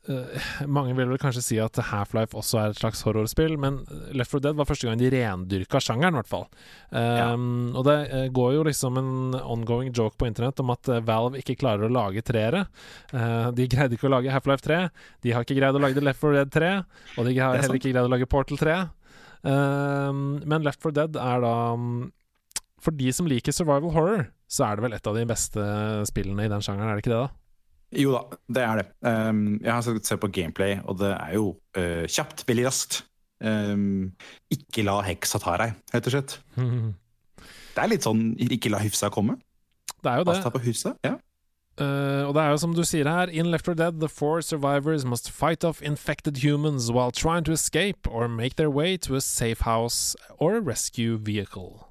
[0.09, 3.82] uh, Mange vil vel kanskje si at Half-Life også er et slags horrorspill, men
[4.16, 6.49] Left 4 Dead var første gang de rendyrka sjangeren, i hvert fall.
[6.88, 7.28] Uh, ja.
[7.78, 9.12] Og det uh, går jo liksom en
[9.43, 12.64] ongoing joke på internett om at Valve ikke klarer å lage treere.
[13.12, 14.80] de greide ikke å lage Half-Life 3,
[15.22, 16.74] de har ikke greid å lage Left 4 Dead 3,
[17.18, 18.80] og de har heller ikke greid å lage Portal 3.
[19.49, 21.55] Ehm, men Left 4 Dead er da
[22.82, 25.62] For de som liker survival horror, så er det vel et av de beste
[26.11, 27.30] spillene i den sjangeren, er det ikke det, da?
[28.03, 28.86] Jo da, det er det.
[29.05, 33.03] Um, jeg har sett på gameplay, og det er jo uh, kjapt, veldig raskt.
[33.43, 34.14] Um,
[34.53, 36.38] ikke la heksa ta deg, rett og slett.
[37.74, 39.36] det er litt sånn ikke la hyfsa komme.
[40.03, 40.32] Det er jo det.
[40.32, 40.97] Pass deg på huset.
[41.05, 41.14] Ja.
[41.81, 44.43] Uh, og det er jo som du sier her, in Left 4 Dead, the four
[44.45, 49.16] survivors must fight off infected humans while trying to escape or make their way to
[49.16, 51.89] a safe house or a rescue vehicle.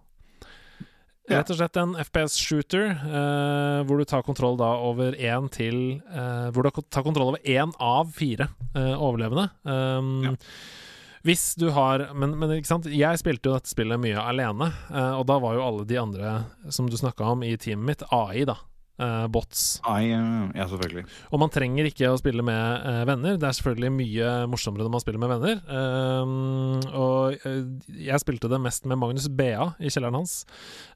[1.30, 1.40] Ja.
[1.40, 6.50] Rett og slett en FPS-shooter uh, hvor du tar kontroll da over én til uh,
[6.52, 9.50] Hvor du tar kontroll over én av fire overlevende.
[9.64, 10.34] Um, ja.
[11.26, 15.28] Hvis du har men, men, ikke sant, jeg spilte jo dette spillet mye alene, og
[15.30, 16.32] da var jo alle de andre
[16.74, 18.56] som du snakka om i teamet mitt, AI, da
[19.02, 19.82] uh, bots.
[19.84, 21.04] I, ja, selvfølgelig.
[21.34, 23.38] Og man trenger ikke å spille med uh, venner.
[23.42, 25.62] Det er selvfølgelig mye morsommere når man spiller med venner.
[25.68, 30.42] Um, og uh, jeg spilte det mest med Magnus Bea i kjelleren hans.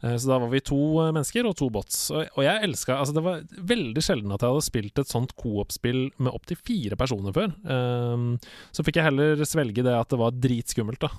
[0.04, 0.80] så da var vi to
[1.16, 2.10] mennesker og to bots.
[2.14, 3.44] Og, og jeg elska Altså, det var
[3.74, 7.52] veldig sjelden at jeg hadde spilt et sånt coop-spill med opptil fire personer før.
[7.68, 8.36] Um,
[8.76, 11.12] så fikk jeg heller svelge det at det var dritskummelt, da.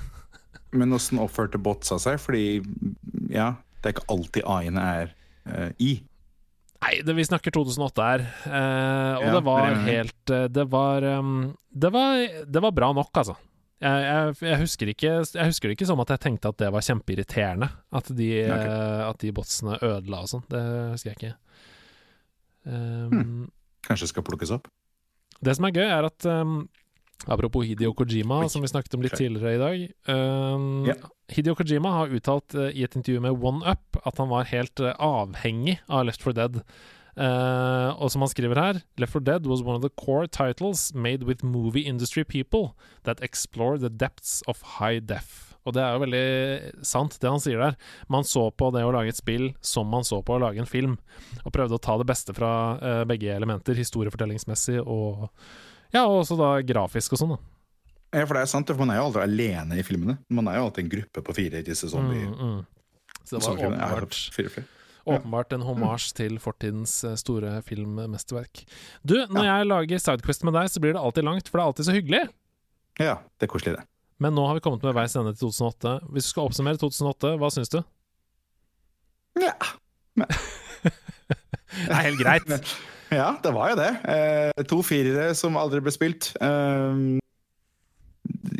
[0.78, 2.20] Men åssen oppførte botsa seg?
[2.22, 2.60] Fordi
[3.32, 5.19] ja, det er ikke alltid AI-ene er uh,
[5.78, 5.92] i.
[6.80, 8.24] Nei, det, vi snakker 2008 her.
[8.48, 12.92] Eh, og Ja, det var helt eh, Det var um, det, var, det var bra
[12.96, 13.36] nok, altså.
[13.80, 16.72] Jeg, jeg, jeg, husker ikke, jeg husker det ikke som at jeg tenkte at det
[16.72, 17.68] var kjempeirriterende.
[17.96, 18.56] At de, okay.
[18.56, 18.72] ok.
[18.72, 20.44] eh, at de botsene ødela og sånn.
[20.52, 20.64] Det
[20.94, 21.34] husker jeg ikke.
[22.64, 23.48] Um,
[23.84, 24.68] Kanskje det skal plukkes opp?
[25.40, 26.62] Det som er gøy, er at um,
[27.26, 29.82] Apropos Hidio Kojima, som vi snakket om litt tidligere i dag.
[30.08, 31.10] Um, yeah.
[31.28, 34.94] Hidio Kojima har uttalt uh, i et intervju med OneUp at han var helt uh,
[34.96, 36.62] avhengig av Left 4 Dead.
[37.20, 40.94] Uh, og som han skriver her Left 4 Dead was one of the core titles
[40.94, 42.70] made with movie industry people
[43.02, 45.58] that explore the depths of high def.
[45.68, 47.74] Og det er jo veldig sant, det han sier der.
[48.08, 50.70] Man så på det å lage et spill som man så på å lage en
[50.70, 50.96] film,
[51.44, 55.28] og prøvde å ta det beste fra begge elementer, historiefortellingsmessig og
[55.94, 57.40] ja, og også da grafisk og sånn, da.
[58.10, 60.16] Ja, for det er sant, for man er jo aldri alene i filmene.
[60.34, 62.26] Man er jo alltid en gruppe på fire i disse zombie...
[62.26, 62.60] Mm, mm.
[63.20, 63.60] Så det var.
[63.60, 64.66] Ja, åpenbart, fire, fire.
[65.04, 68.64] åpenbart en homasj til fortidens eh, store filmmesterverk.
[69.06, 71.70] Du, når jeg lager Sidequest med deg, så blir det alltid langt, for det er
[71.70, 72.22] alltid så hyggelig.
[72.98, 73.86] Ja, det er koselig, det.
[74.20, 75.94] Men nå har vi kommet med veis ende til 2008.
[76.10, 77.78] Hvis du skal oppsummere 2008, hva syns du?
[79.40, 79.54] Ja.
[81.70, 82.50] Det er helt greit.
[83.20, 83.90] Ja, det var jo det.
[84.06, 86.32] Eh, to firere som aldri ble spilt.
[86.40, 87.18] Eh,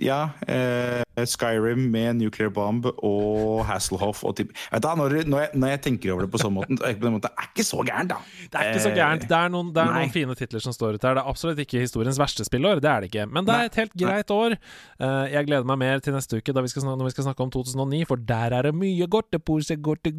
[0.00, 4.52] ja, eh, Skyrim med Nuclear Bomb og Hasselhoff og typ.
[4.72, 7.00] Vet du, når, når, jeg, når jeg tenker over det på sånn måte, er det
[7.02, 8.18] på den måten, det er ikke så gærent, da.
[8.40, 9.26] Det er ikke så gærent.
[9.28, 11.18] Det er, noen, det er noen fine titler som står ut her.
[11.18, 13.26] Det er absolutt ikke historiens verste spillår, det er det ikke.
[13.30, 14.56] Men det er et helt greit år.
[14.56, 17.28] Eh, jeg gleder meg mer til neste uke da vi skal snakke, når vi skal
[17.28, 19.36] snakke om 2009, for der er det mye godt.
[19.36, 19.42] Å,
[19.90, 20.14] godte,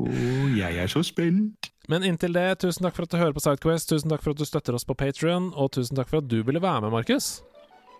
[0.00, 1.59] Oh, jeg er så spent.
[1.90, 4.38] Men inntil det, tusen takk for at du hører på Sidequest, tusen takk for at
[4.38, 7.40] du støtter oss på Patrion, og tusen takk for at du ville være med, Markus.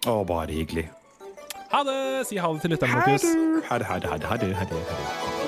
[0.06, 0.86] Å, bare hyggelig.
[1.74, 1.98] Ha det!
[2.30, 3.26] Si ha det til lytteren, Markus.
[3.66, 5.39] Ha det, ha det, ha det, ha det, ha det.